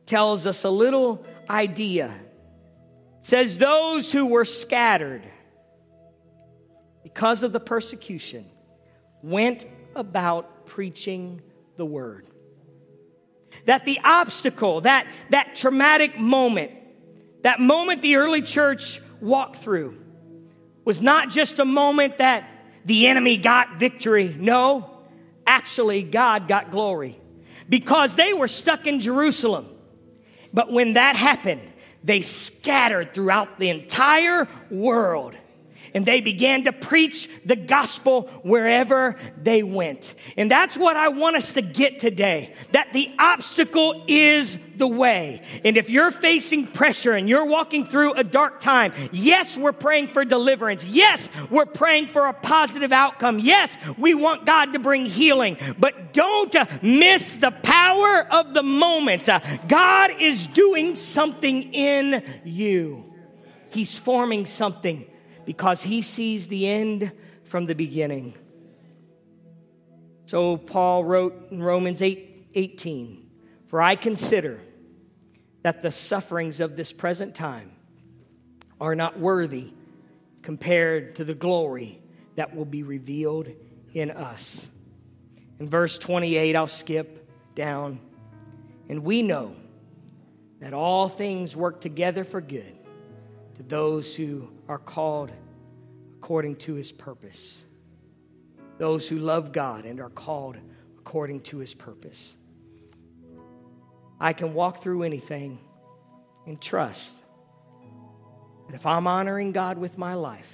tells 0.08 0.48
us 0.48 0.64
a 0.64 0.72
little 0.72 1.24
idea. 1.48 2.08
It 3.20 3.26
says, 3.28 3.60
Those 3.60 4.12
who 4.12 4.26
were 4.26 4.44
scattered 4.44 5.22
because 7.04 7.44
of 7.44 7.54
the 7.54 7.60
persecution 7.60 8.46
went 9.22 9.68
about 9.96 10.66
preaching 10.66 11.44
the 11.78 11.86
word. 11.86 12.28
That 13.66 13.86
the 13.86 14.00
obstacle, 14.04 14.82
that, 14.82 15.06
that 15.30 15.54
traumatic 15.54 16.18
moment, 16.18 16.72
that 17.44 17.60
moment 17.60 18.02
the 18.02 18.16
early 18.16 18.42
church 18.42 19.00
walked 19.22 19.58
through 19.58 20.03
was 20.86 21.02
not 21.02 21.30
just 21.30 21.60
a 21.60 21.66
moment 21.66 22.18
that 22.18 22.50
the 22.86 23.08
enemy 23.08 23.38
got 23.38 23.78
victory. 23.78 24.36
No, 24.38 24.90
actually, 25.48 26.04
God 26.04 26.48
got 26.48 26.72
glory 26.72 27.20
because 27.70 28.16
they 28.16 28.34
were 28.34 28.48
stuck 28.48 28.88
in 28.88 29.00
Jerusalem. 29.00 29.68
But 30.54 30.72
when 30.72 30.94
that 30.94 31.16
happened, 31.16 31.62
they 32.04 32.22
scattered 32.22 33.14
throughout 33.14 33.60
the 33.60 33.70
entire 33.70 34.48
world 34.70 35.36
and 35.94 36.06
they 36.06 36.22
began 36.22 36.64
to 36.66 36.74
preach 36.74 37.30
the 37.46 37.56
gospel 37.56 38.24
wherever 38.44 39.16
they 39.42 39.64
went. 39.64 40.16
And 40.38 40.50
that's 40.50 40.78
what 40.78 40.98
I 40.98 41.10
want 41.10 41.36
us 41.36 41.54
to 41.54 41.62
get 41.62 42.00
today. 42.00 42.54
That 42.72 42.94
the 42.94 43.12
obstacle 43.20 44.04
is 44.08 44.60
the 44.76 44.88
way. 44.88 45.42
And 45.64 45.78
if 45.78 45.90
you're 45.90 46.12
facing 46.12 46.68
pressure 46.68 47.14
and 47.14 47.30
you're 47.30 47.46
walking 47.46 47.86
through 47.86 48.14
a 48.14 48.24
dark 48.24 48.60
time, 48.60 48.94
yes, 49.12 49.58
we're 49.58 49.72
praying 49.72 50.08
for 50.08 50.26
deliverance. 50.26 50.84
Yes, 50.84 51.30
we're 51.50 51.66
praying 51.66 52.08
for 52.08 52.28
a 52.28 52.34
positive 52.34 52.92
outcome. 52.92 53.40
Yes, 53.40 53.78
we 53.98 54.14
want 54.14 54.46
God 54.46 54.74
to 54.74 54.80
bring 54.80 55.06
healing. 55.06 55.58
But 55.78 56.14
don't 56.14 56.56
miss 56.84 57.34
the 57.34 57.52
power 57.52 58.26
of 58.30 58.54
the 58.54 58.64
moment. 58.64 59.30
God 59.68 60.12
is 60.20 60.48
doing 60.48 60.96
something 60.96 61.74
in 61.74 62.24
you. 62.44 63.06
He's 63.70 63.98
forming 63.98 64.46
something 64.46 65.06
because 65.46 65.84
he 65.84 66.02
sees 66.02 66.48
the 66.48 66.68
end 66.68 67.12
from 67.44 67.66
the 67.66 67.76
beginning. 67.76 68.34
So 70.26 70.58
Paul 70.58 71.04
wrote 71.04 71.52
in 71.52 71.62
Romans 71.62 72.02
8 72.02 72.30
18, 72.56 73.30
For 73.68 73.82
I 73.82 73.96
consider 73.96 74.60
that 75.64 75.82
the 75.82 75.92
sufferings 75.92 76.60
of 76.60 76.76
this 76.76 76.94
present 76.94 77.36
time 77.36 77.72
are 78.80 78.96
not 78.96 79.20
worthy 79.20 79.74
compared 80.42 81.16
to 81.16 81.24
the 81.24 81.34
glory 81.34 82.02
that 82.36 82.56
will 82.56 82.66
be 82.66 82.84
revealed 82.84 83.50
in 83.94 84.12
us. 84.12 84.68
In 85.60 85.70
verse 85.70 85.98
28, 85.98 86.56
I'll 86.56 86.68
skip 86.68 87.30
down. 87.56 88.00
And 88.90 89.04
we 89.04 89.22
know 89.22 89.56
that 90.60 90.74
all 90.74 91.08
things 91.08 91.56
work 91.56 91.80
together 91.82 92.24
for 92.24 92.42
good 92.42 92.76
to 93.56 93.64
those 93.64 94.16
who 94.16 94.50
are 94.74 94.80
called 94.80 95.32
according 96.16 96.56
to 96.56 96.74
his 96.74 96.92
purpose. 96.92 97.62
Those 98.80 99.08
who 99.08 99.20
love 99.20 99.52
God 99.52 99.86
and 99.86 100.00
are 100.00 100.10
called 100.10 100.58
according 100.98 101.42
to 101.42 101.60
his 101.60 101.76
purpose. 101.76 102.36
I 104.20 104.34
can 104.34 104.56
walk 104.56 104.82
through 104.82 105.04
anything 105.04 105.60
and 106.48 106.60
trust 106.60 107.16
that 108.66 108.74
if 108.74 108.88
I'm 108.88 109.06
honoring 109.06 109.52
God 109.52 109.78
with 109.78 110.00
my 110.00 110.16
life, 110.16 110.52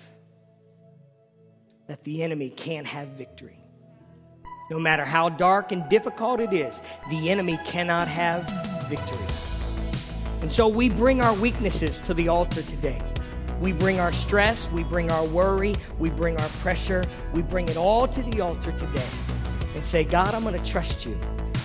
that 1.87 2.03
the 2.03 2.21
enemy 2.21 2.49
can't 2.49 2.87
have 2.87 3.07
victory. 3.09 3.63
No 4.69 4.79
matter 4.79 5.05
how 5.05 5.29
dark 5.29 5.71
and 5.71 5.87
difficult 5.87 6.41
it 6.41 6.51
is, 6.51 6.81
the 7.09 7.29
enemy 7.29 7.57
cannot 7.63 8.09
have 8.09 8.43
victory. 8.89 9.17
And 10.41 10.51
so 10.51 10.67
we 10.67 10.89
bring 10.89 11.21
our 11.21 11.33
weaknesses 11.35 12.01
to 12.01 12.13
the 12.13 12.27
altar 12.27 12.63
today. 12.63 13.01
We 13.59 13.73
bring 13.73 13.99
our 13.99 14.13
stress, 14.13 14.71
we 14.71 14.83
bring 14.83 15.11
our 15.11 15.25
worry, 15.25 15.75
we 15.97 16.09
bring 16.09 16.39
our 16.39 16.49
pressure, 16.61 17.03
we 17.33 17.41
bring 17.41 17.67
it 17.67 17.75
all 17.75 18.07
to 18.07 18.23
the 18.23 18.39
altar 18.39 18.71
today 18.71 19.07
and 19.75 19.83
say, 19.83 20.05
God, 20.05 20.33
I'm 20.33 20.43
going 20.43 20.57
to 20.57 20.65
trust 20.69 21.05
you 21.05 21.17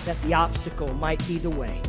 that 0.05 0.21
the 0.23 0.33
obstacle 0.33 0.93
might 0.95 1.25
be 1.27 1.37
the 1.37 1.49
way. 1.49 1.81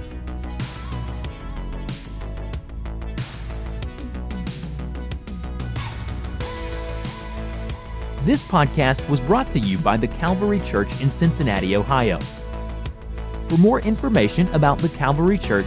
This 8.22 8.42
podcast 8.42 9.08
was 9.08 9.20
brought 9.20 9.50
to 9.52 9.58
you 9.60 9.78
by 9.78 9.96
the 9.96 10.08
Calvary 10.08 10.60
Church 10.60 11.00
in 11.00 11.10
Cincinnati, 11.10 11.76
Ohio. 11.76 12.18
For 13.48 13.56
more 13.58 13.80
information 13.80 14.48
about 14.48 14.78
the 14.78 14.88
Calvary 14.88 15.38
Church, 15.38 15.66